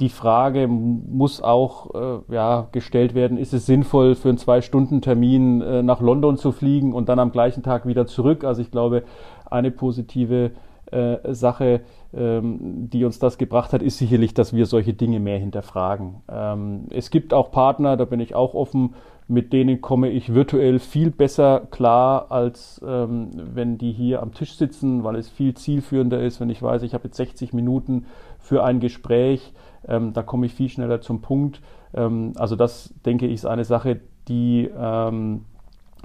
die 0.00 0.08
Frage 0.08 0.66
muss 0.66 1.40
auch 1.40 1.94
äh, 1.94 2.34
ja, 2.34 2.68
gestellt 2.72 3.14
werden, 3.14 3.38
ist 3.38 3.54
es 3.54 3.66
sinnvoll, 3.66 4.16
für 4.16 4.28
einen 4.28 4.38
Zwei-Stunden-Termin 4.38 5.60
äh, 5.60 5.82
nach 5.82 6.00
London 6.00 6.36
zu 6.36 6.50
fliegen 6.50 6.92
und 6.92 7.08
dann 7.08 7.20
am 7.20 7.30
gleichen 7.30 7.62
Tag 7.62 7.86
wieder 7.86 8.06
zurück? 8.06 8.44
Also 8.44 8.60
ich 8.60 8.72
glaube, 8.72 9.04
eine 9.48 9.70
positive 9.70 10.50
äh, 10.94 11.34
Sache 11.34 11.80
ähm, 12.16 12.88
die 12.90 13.04
uns 13.04 13.18
das 13.18 13.38
gebracht 13.38 13.72
hat, 13.72 13.82
ist 13.82 13.98
sicherlich, 13.98 14.34
dass 14.34 14.54
wir 14.54 14.66
solche 14.66 14.94
Dinge 14.94 15.18
mehr 15.18 15.38
hinterfragen. 15.38 16.22
Ähm, 16.28 16.86
es 16.90 17.10
gibt 17.10 17.34
auch 17.34 17.50
Partner, 17.50 17.96
da 17.96 18.04
bin 18.04 18.20
ich 18.20 18.34
auch 18.34 18.54
offen, 18.54 18.94
mit 19.26 19.52
denen 19.52 19.80
komme 19.80 20.10
ich 20.10 20.32
virtuell 20.32 20.78
viel 20.78 21.10
besser 21.10 21.66
klar, 21.70 22.26
als 22.30 22.80
ähm, 22.86 23.30
wenn 23.34 23.78
die 23.78 23.90
hier 23.90 24.22
am 24.22 24.32
Tisch 24.32 24.54
sitzen, 24.54 25.02
weil 25.02 25.16
es 25.16 25.28
viel 25.28 25.54
zielführender 25.54 26.22
ist, 26.22 26.40
wenn 26.40 26.50
ich 26.50 26.62
weiß, 26.62 26.82
ich 26.82 26.94
habe 26.94 27.04
jetzt 27.04 27.16
60 27.16 27.52
Minuten 27.52 28.06
für 28.38 28.62
ein 28.62 28.80
Gespräch, 28.80 29.52
ähm, 29.88 30.12
da 30.12 30.22
komme 30.22 30.46
ich 30.46 30.54
viel 30.54 30.68
schneller 30.68 31.00
zum 31.00 31.20
Punkt. 31.20 31.62
Ähm, 31.94 32.32
also 32.36 32.54
das, 32.54 32.94
denke 33.04 33.26
ich, 33.26 33.34
ist 33.34 33.46
eine 33.46 33.64
Sache, 33.64 34.00
die 34.28 34.70
ähm, 34.78 35.46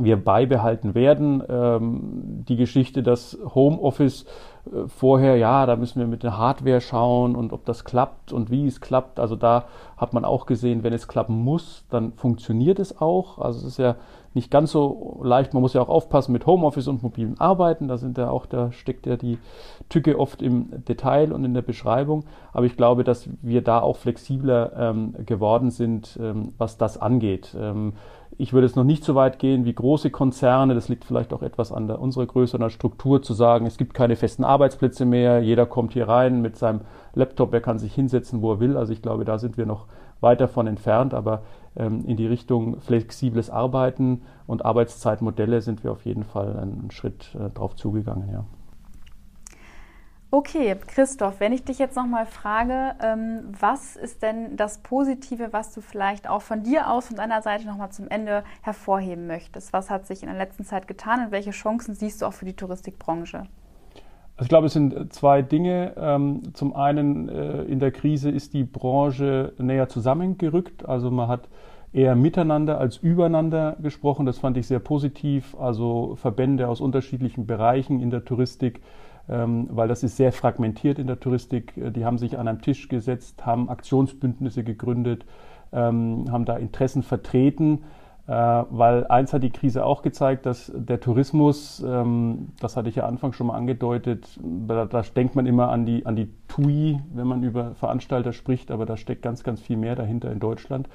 wir 0.02 0.16
beibehalten 0.16 0.96
werden. 0.96 1.44
die 2.48 2.56
Geschichte, 2.56 3.04
dass 3.04 3.38
Homeoffice 3.54 4.26
vorher, 4.88 5.38
ja, 5.38 5.66
da 5.66 5.76
müssen 5.76 6.00
wir 6.00 6.08
mit 6.08 6.24
der 6.24 6.38
Hardware 6.38 6.82
schauen 6.82 7.36
und 7.36 7.54
ob 7.54 7.66
das 7.66 7.86
klappt 7.86 8.32
und 8.32 8.52
wie 8.52 8.68
es 8.68 8.82
klappt. 8.82 9.20
Also 9.20 9.36
da 9.36 9.66
hat 9.98 10.14
man 10.14 10.26
auch 10.26 10.46
gesehen, 10.46 10.84
wenn 10.84 10.94
es 10.94 11.08
klappen 11.08 11.44
muss, 11.44 11.86
dann 11.90 12.14
funktioniert 12.14 12.80
es 12.80 13.02
auch. 13.02 13.40
Also 13.40 13.60
es 13.60 13.66
ist 13.66 13.80
ja 13.80 13.96
nicht 14.40 14.50
ganz 14.50 14.72
so 14.72 15.20
leicht. 15.22 15.54
Man 15.54 15.62
muss 15.62 15.74
ja 15.74 15.82
auch 15.82 15.90
aufpassen 15.90 16.32
mit 16.32 16.46
Homeoffice 16.46 16.88
und 16.88 17.04
mobilen 17.04 17.38
Arbeiten. 17.42 17.90
Da 17.90 17.98
sind 17.98 18.18
ja 18.18 18.30
auch, 18.30 18.46
da 18.46 18.72
steckt 18.72 19.06
ja 19.06 19.18
die 19.18 19.38
Tücke 19.90 20.18
oft 20.18 20.42
im 20.42 20.86
Detail 20.86 21.34
und 21.34 21.44
in 21.44 21.54
der 21.54 21.62
Beschreibung. 21.62 22.24
Aber 22.54 22.66
ich 22.66 22.78
glaube, 22.78 23.04
dass 23.04 23.30
wir 23.42 23.62
da 23.62 23.82
auch 23.82 23.98
flexibler 23.98 24.72
ähm, 24.78 25.14
geworden 25.26 25.72
sind, 25.72 26.18
ähm, 26.22 26.54
was 26.58 26.78
das 26.78 26.98
angeht. 26.98 27.54
Ähm, 27.60 27.94
ich 28.38 28.54
würde 28.54 28.66
es 28.66 28.78
noch 28.78 28.86
nicht 28.86 29.04
so 29.04 29.16
weit 29.16 29.40
gehen 29.40 29.66
wie 29.66 29.74
große 29.74 30.10
Konzerne. 30.10 30.74
Das 30.74 30.88
liegt 30.88 31.04
vielleicht 31.04 31.34
auch 31.34 31.42
etwas 31.42 31.74
an 31.74 31.88
der, 31.88 32.00
unserer 32.00 32.26
Größe 32.26 32.56
und 32.56 32.62
der 32.62 32.70
Struktur 32.70 33.22
zu 33.22 33.34
sagen, 33.34 33.66
es 33.66 33.78
gibt 33.78 33.94
keine 33.94 34.16
festen 34.16 34.46
Arbeitsplätze 34.46 35.04
mehr. 35.04 35.42
Jeder 35.42 35.66
kommt 35.66 35.92
hier 35.92 36.08
rein 36.08 36.42
mit 36.42 36.56
seinem 36.56 36.80
Laptop. 37.14 37.54
Er 37.54 37.60
kann 37.60 37.78
sich 37.78 37.94
hinsetzen, 37.94 38.42
wo 38.42 38.54
er 38.54 38.62
will. 38.62 38.78
Also 38.78 38.94
ich 38.94 39.02
glaube, 39.02 39.26
da 39.26 39.38
sind 39.38 39.58
wir 39.58 39.66
noch 39.66 39.88
weit 40.22 40.40
davon 40.40 40.68
entfernt. 40.68 41.14
Aber 41.14 41.42
in 41.76 42.18
die 42.18 42.28
Richtung 42.28 42.82
flexibles 42.82 43.50
Arbeiten 43.50 44.24
und 44.48 44.66
Arbeitszeitmodelle 44.66 45.62
sind 45.62 45.84
wir 45.84 45.92
auf 45.92 46.06
jeden 46.06 46.24
Fall 46.24 46.58
einen 46.60 46.92
Schritt 46.92 47.36
äh, 47.36 47.50
drauf 47.50 47.76
zugegangen, 47.76 48.30
ja. 48.32 48.46
Okay, 50.32 50.76
Christoph, 50.86 51.40
wenn 51.40 51.54
ich 51.54 51.64
dich 51.64 51.80
jetzt 51.80 51.96
nochmal 51.96 52.28
frage, 52.28 52.96
ähm, 53.02 53.52
was 53.60 53.96
ist 53.96 54.22
denn 54.22 54.58
das 54.58 54.78
Positive, 54.78 55.54
was 55.54 55.74
du 55.74 55.82
vielleicht 55.82 56.30
auch 56.30 56.44
von 56.44 56.62
dir 56.62 56.92
aus, 56.92 57.08
von 57.08 57.16
deiner 57.16 57.42
Seite 57.42 57.66
nochmal 57.66 57.92
zum 57.92 58.08
Ende 58.10 58.44
hervorheben 58.62 59.26
möchtest? 59.26 59.74
Was 59.74 59.90
hat 59.90 60.06
sich 60.06 60.22
in 60.22 60.30
der 60.30 60.38
letzten 60.38 60.66
Zeit 60.66 60.88
getan 60.88 61.26
und 61.26 61.32
welche 61.32 61.50
Chancen 61.50 61.96
siehst 61.96 62.22
du 62.22 62.28
auch 62.28 62.34
für 62.34 62.46
die 62.46 62.56
Touristikbranche? 62.56 63.48
Also 64.40 64.46
ich 64.46 64.50
glaube, 64.52 64.68
es 64.68 64.74
sind 64.74 65.12
zwei 65.12 65.42
Dinge. 65.42 65.96
Ähm, 65.98 66.54
zum 66.54 66.74
einen 66.74 67.28
äh, 67.28 67.64
in 67.64 67.82
der 67.82 67.92
Krise 67.92 68.30
ist 68.30 68.54
die 68.54 68.64
Branche 68.64 69.52
näher 69.58 69.90
zusammengerückt. 69.90 70.88
Also 70.88 71.12
man 71.12 71.28
hat 71.28 71.50
eher 71.92 72.16
miteinander 72.16 72.78
als 72.78 72.96
übereinander 72.96 73.76
gesprochen. 73.84 74.26
Das 74.26 74.38
fand 74.38 74.56
ich 74.56 74.66
sehr 74.66 74.80
positiv. 74.80 75.58
Also 75.60 76.16
Verbände 76.16 76.70
aus 76.70 76.80
unterschiedlichen 76.80 77.48
Bereichen 77.48 78.00
in 78.00 78.12
der 78.12 78.24
Touristik 78.24 78.80
ähm, 79.28 79.68
weil 79.70 79.88
das 79.88 80.04
ist 80.04 80.18
sehr 80.18 80.32
fragmentiert 80.32 80.98
in 80.98 81.06
der 81.06 81.20
Touristik. 81.20 81.78
Äh, 81.78 81.92
die 81.92 82.06
haben 82.06 82.18
sich 82.18 82.40
an 82.40 82.48
einem 82.48 82.62
Tisch 82.62 82.88
gesetzt, 82.88 83.46
haben 83.46 83.70
Aktionsbündnisse 83.70 84.64
gegründet, 84.64 85.26
ähm, 85.72 86.26
haben 86.32 86.46
da 86.46 86.58
Interessen 86.58 87.04
vertreten. 87.04 87.84
Äh, 88.30 88.66
weil 88.70 89.08
eins 89.08 89.34
hat 89.34 89.42
die 89.42 89.50
Krise 89.50 89.84
auch 89.84 90.04
gezeigt, 90.04 90.46
dass 90.46 90.72
der 90.76 91.00
Tourismus, 91.00 91.84
ähm, 91.84 92.50
das 92.60 92.78
hatte 92.78 92.88
ich 92.88 92.96
ja 92.96 93.08
Anfang 93.08 93.34
schon 93.34 93.48
mal 93.48 93.56
angedeutet, 93.56 94.40
da, 94.44 94.86
da, 94.86 95.02
denkt 95.02 95.36
man 95.36 95.48
immer 95.48 95.70
an 95.70 95.88
die, 95.88 96.06
an 96.06 96.16
die 96.16 96.30
TUI, 96.48 97.00
wenn 97.12 97.26
man 97.26 97.42
über 97.42 97.74
Veranstalter 97.74 98.32
spricht, 98.32 98.70
aber 98.70 98.86
da 98.86 98.98
steckt 98.98 99.24
ganz, 99.24 99.44
ganz 99.44 99.62
viel 99.62 99.78
mehr 99.78 99.96
dahinter 99.96 100.32
in 100.32 100.40
Deutschland. 100.40 100.88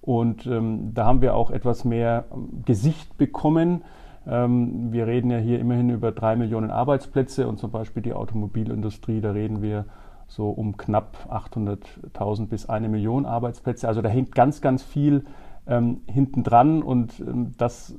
Und 0.00 0.46
ähm, 0.46 0.94
da 0.94 1.04
haben 1.04 1.20
wir 1.20 1.34
auch 1.34 1.50
etwas 1.50 1.84
mehr 1.84 2.24
Gesicht 2.64 3.18
bekommen. 3.18 3.84
Ähm, 4.26 4.90
wir 4.90 5.06
reden 5.06 5.30
ja 5.30 5.36
hier 5.36 5.60
immerhin 5.60 5.90
über 5.90 6.10
drei 6.10 6.36
Millionen 6.36 6.70
Arbeitsplätze 6.70 7.48
und 7.48 7.58
zum 7.58 7.70
Beispiel 7.70 8.02
die 8.02 8.14
Automobilindustrie, 8.14 9.20
da 9.20 9.32
reden 9.32 9.60
wir 9.60 9.84
so 10.26 10.48
um 10.48 10.78
knapp 10.78 11.18
800.000 11.30 12.46
bis 12.46 12.66
eine 12.66 12.88
Million 12.88 13.26
Arbeitsplätze. 13.26 13.86
Also 13.86 14.00
da 14.00 14.08
hängt 14.08 14.34
ganz, 14.34 14.62
ganz 14.62 14.82
viel 14.82 15.26
ähm, 15.68 16.00
hinten 16.06 16.42
und 16.82 17.20
ähm, 17.20 17.54
das, 17.58 17.94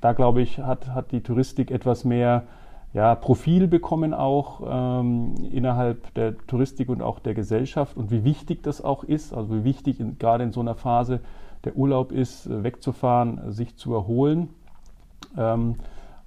da 0.00 0.12
glaube 0.12 0.42
ich, 0.42 0.58
hat, 0.58 0.88
hat 0.94 1.12
die 1.12 1.22
Touristik 1.22 1.70
etwas 1.70 2.04
mehr 2.04 2.44
ja, 2.94 3.14
Profil 3.14 3.68
bekommen 3.68 4.14
auch 4.14 4.62
ähm, 4.66 5.34
innerhalb 5.52 6.12
der 6.14 6.38
Touristik 6.46 6.88
und 6.88 7.02
auch 7.02 7.18
der 7.18 7.34
Gesellschaft 7.34 7.96
und 7.96 8.10
wie 8.10 8.24
wichtig 8.24 8.62
das 8.62 8.82
auch 8.82 9.04
ist, 9.04 9.34
also 9.34 9.54
wie 9.54 9.64
wichtig 9.64 10.00
in, 10.00 10.18
gerade 10.18 10.44
in 10.44 10.52
so 10.52 10.60
einer 10.60 10.74
Phase 10.74 11.20
der 11.64 11.76
Urlaub 11.76 12.12
ist, 12.12 12.46
äh, 12.46 12.64
wegzufahren, 12.64 13.52
sich 13.52 13.76
zu 13.76 13.92
erholen. 13.94 14.50
Ähm, 15.36 15.76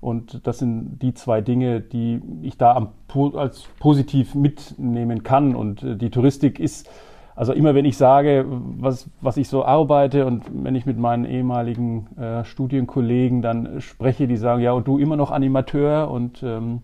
und 0.01 0.45
das 0.47 0.57
sind 0.59 0.99
die 0.99 1.13
zwei 1.13 1.41
Dinge, 1.41 1.79
die 1.79 2.21
ich 2.41 2.57
da 2.57 2.75
am, 2.75 2.89
als 3.35 3.67
positiv 3.79 4.33
mitnehmen 4.35 5.23
kann. 5.23 5.55
Und 5.55 5.83
äh, 5.83 5.95
die 5.95 6.09
Touristik 6.09 6.59
ist 6.59 6.89
also 7.35 7.53
immer 7.53 7.75
wenn 7.75 7.85
ich 7.85 7.97
sage, 7.97 8.45
was, 8.47 9.09
was 9.21 9.37
ich 9.37 9.47
so 9.47 9.65
arbeite 9.65 10.25
und 10.25 10.43
wenn 10.51 10.75
ich 10.75 10.85
mit 10.85 10.97
meinen 10.97 11.25
ehemaligen 11.25 12.07
äh, 12.17 12.43
Studienkollegen 12.43 13.41
dann 13.41 13.81
spreche, 13.81 14.27
die 14.27 14.37
sagen, 14.37 14.61
ja, 14.61 14.73
und 14.73 14.87
du 14.87 14.97
immer 14.97 15.15
noch 15.15 15.31
Animateur 15.31 16.11
und 16.11 16.43
ähm, 16.43 16.81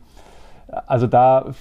also 0.86 1.08
da 1.08 1.52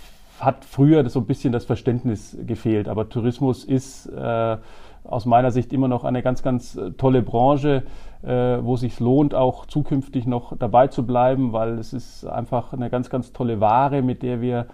hat 0.41 0.65
früher 0.65 1.09
so 1.09 1.21
ein 1.21 1.27
bisschen 1.27 1.53
das 1.53 1.65
Verständnis 1.65 2.37
gefehlt. 2.47 2.89
Aber 2.89 3.09
Tourismus 3.09 3.65
ist 3.65 4.07
äh, 4.07 4.57
aus 5.05 5.27
meiner 5.27 5.51
Sicht 5.51 5.73
immer 5.73 5.89
noch 5.89 6.05
eine 6.05 6.23
ganz, 6.23 6.43
ganz 6.43 6.77
äh, 6.77 6.91
tolle 6.93 7.23
Branche, 7.23 7.85
äh, 8.23 8.29
wo 8.29 8.75
es 8.75 8.81
sich 8.81 9.01
lohnt, 9.01 9.35
auch 9.35 9.67
zukünftig 9.67 10.27
noch 10.27 10.57
dabei 10.57 10.89
zu 10.89 11.07
bleiben, 11.07 11.53
weil 11.53 11.79
es 11.79 11.93
ist 11.93 12.27
einfach 12.27 12.73
eine 12.73 12.91
ganz, 12.91 13.09
ganz 13.09 13.33
tolle 13.33 13.61
Ware, 13.61 14.03
mit 14.03 14.23
der 14.23 14.41
wir 14.41 14.67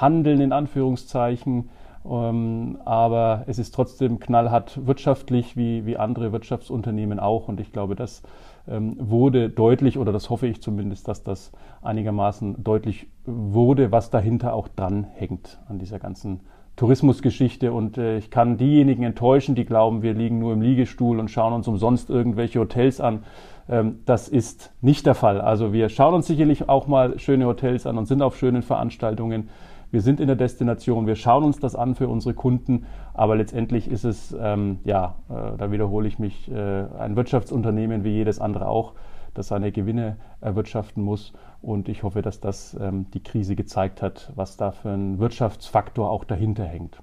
handeln, 0.00 0.40
in 0.40 0.52
Anführungszeichen. 0.52 1.68
Ähm, 2.04 2.78
aber 2.84 3.44
es 3.46 3.58
ist 3.58 3.74
trotzdem 3.74 4.18
knallhart 4.18 4.86
wirtschaftlich, 4.86 5.56
wie, 5.56 5.86
wie 5.86 5.96
andere 5.96 6.32
Wirtschaftsunternehmen 6.32 7.20
auch. 7.20 7.48
Und 7.48 7.60
ich 7.60 7.72
glaube, 7.72 7.94
das 7.94 8.22
ähm, 8.68 8.96
wurde 8.98 9.48
deutlich, 9.48 9.98
oder 9.98 10.12
das 10.12 10.30
hoffe 10.30 10.46
ich 10.46 10.62
zumindest, 10.62 11.08
dass 11.08 11.22
das 11.22 11.52
einigermaßen 11.82 12.62
deutlich 12.62 13.08
wurde, 13.24 13.92
was 13.92 14.10
dahinter 14.10 14.54
auch 14.54 14.68
dran 14.68 15.04
hängt 15.04 15.60
an 15.68 15.78
dieser 15.78 15.98
ganzen 15.98 16.40
Tourismusgeschichte. 16.76 17.72
Und 17.72 17.98
äh, 17.98 18.18
ich 18.18 18.30
kann 18.30 18.56
diejenigen 18.56 19.02
enttäuschen, 19.02 19.54
die 19.54 19.64
glauben, 19.64 20.02
wir 20.02 20.14
liegen 20.14 20.38
nur 20.38 20.52
im 20.52 20.62
Liegestuhl 20.62 21.18
und 21.18 21.30
schauen 21.30 21.52
uns 21.52 21.68
umsonst 21.68 22.10
irgendwelche 22.10 22.60
Hotels 22.60 23.00
an. 23.00 23.24
Ähm, 23.68 24.00
das 24.06 24.28
ist 24.28 24.72
nicht 24.80 25.06
der 25.06 25.14
Fall. 25.14 25.40
Also 25.40 25.72
wir 25.72 25.88
schauen 25.88 26.14
uns 26.14 26.26
sicherlich 26.26 26.68
auch 26.68 26.86
mal 26.86 27.18
schöne 27.18 27.46
Hotels 27.46 27.86
an 27.86 27.98
und 27.98 28.06
sind 28.06 28.22
auf 28.22 28.36
schönen 28.36 28.62
Veranstaltungen. 28.62 29.50
Wir 29.92 30.00
sind 30.00 30.20
in 30.20 30.26
der 30.26 30.36
Destination, 30.36 31.06
wir 31.06 31.16
schauen 31.16 31.44
uns 31.44 31.58
das 31.58 31.76
an 31.76 31.94
für 31.94 32.08
unsere 32.08 32.32
Kunden, 32.32 32.86
aber 33.12 33.36
letztendlich 33.36 33.90
ist 33.90 34.04
es, 34.04 34.34
ähm, 34.40 34.78
ja, 34.84 35.16
äh, 35.28 35.58
da 35.58 35.70
wiederhole 35.70 36.08
ich 36.08 36.18
mich, 36.18 36.50
äh, 36.50 36.84
ein 36.98 37.14
Wirtschaftsunternehmen 37.14 38.02
wie 38.02 38.08
jedes 38.08 38.40
andere 38.40 38.68
auch, 38.68 38.94
das 39.34 39.48
seine 39.48 39.70
Gewinne 39.70 40.16
erwirtschaften 40.40 41.04
muss. 41.04 41.34
Und 41.60 41.90
ich 41.90 42.04
hoffe, 42.04 42.22
dass 42.22 42.40
das 42.40 42.74
ähm, 42.80 43.10
die 43.12 43.22
Krise 43.22 43.54
gezeigt 43.54 44.00
hat, 44.00 44.32
was 44.34 44.56
da 44.56 44.72
für 44.72 44.88
ein 44.88 45.18
Wirtschaftsfaktor 45.18 46.08
auch 46.10 46.24
dahinter 46.24 46.64
hängt. 46.64 47.02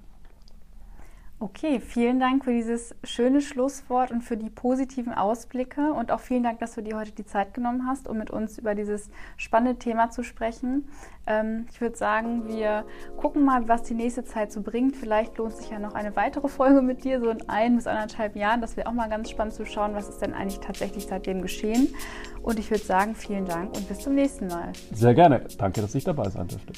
Okay, 1.42 1.80
vielen 1.80 2.20
Dank 2.20 2.44
für 2.44 2.52
dieses 2.52 2.94
schöne 3.02 3.40
Schlusswort 3.40 4.10
und 4.10 4.20
für 4.20 4.36
die 4.36 4.50
positiven 4.50 5.14
Ausblicke 5.14 5.94
und 5.94 6.12
auch 6.12 6.20
vielen 6.20 6.42
Dank, 6.42 6.58
dass 6.58 6.74
du 6.74 6.82
dir 6.82 6.98
heute 6.98 7.12
die 7.12 7.24
Zeit 7.24 7.54
genommen 7.54 7.86
hast, 7.86 8.08
um 8.08 8.18
mit 8.18 8.30
uns 8.30 8.58
über 8.58 8.74
dieses 8.74 9.08
spannende 9.38 9.78
Thema 9.78 10.10
zu 10.10 10.22
sprechen. 10.22 10.86
Ähm, 11.26 11.64
ich 11.72 11.80
würde 11.80 11.96
sagen, 11.96 12.46
wir 12.46 12.84
gucken 13.16 13.42
mal, 13.42 13.66
was 13.68 13.84
die 13.84 13.94
nächste 13.94 14.22
Zeit 14.22 14.52
so 14.52 14.60
bringt. 14.60 14.96
Vielleicht 14.96 15.38
lohnt 15.38 15.56
sich 15.56 15.70
ja 15.70 15.78
noch 15.78 15.94
eine 15.94 16.14
weitere 16.14 16.46
Folge 16.46 16.82
mit 16.82 17.04
dir, 17.04 17.20
so 17.20 17.30
in 17.30 17.48
ein 17.48 17.76
bis 17.76 17.86
anderthalb 17.86 18.36
Jahren. 18.36 18.60
Das 18.60 18.76
wäre 18.76 18.86
auch 18.86 18.92
mal 18.92 19.08
ganz 19.08 19.30
spannend 19.30 19.54
zu 19.54 19.64
schauen, 19.64 19.94
was 19.94 20.10
ist 20.10 20.18
denn 20.18 20.34
eigentlich 20.34 20.60
tatsächlich 20.60 21.06
seitdem 21.06 21.40
geschehen. 21.40 21.94
Und 22.42 22.58
ich 22.58 22.70
würde 22.70 22.84
sagen, 22.84 23.14
vielen 23.14 23.46
Dank 23.46 23.74
und 23.74 23.88
bis 23.88 24.00
zum 24.00 24.14
nächsten 24.14 24.48
Mal. 24.48 24.72
Sehr 24.92 25.14
gerne. 25.14 25.46
Danke, 25.56 25.80
dass 25.80 25.94
ich 25.94 26.04
dabei 26.04 26.28
sein 26.28 26.48
durfte. 26.48 26.74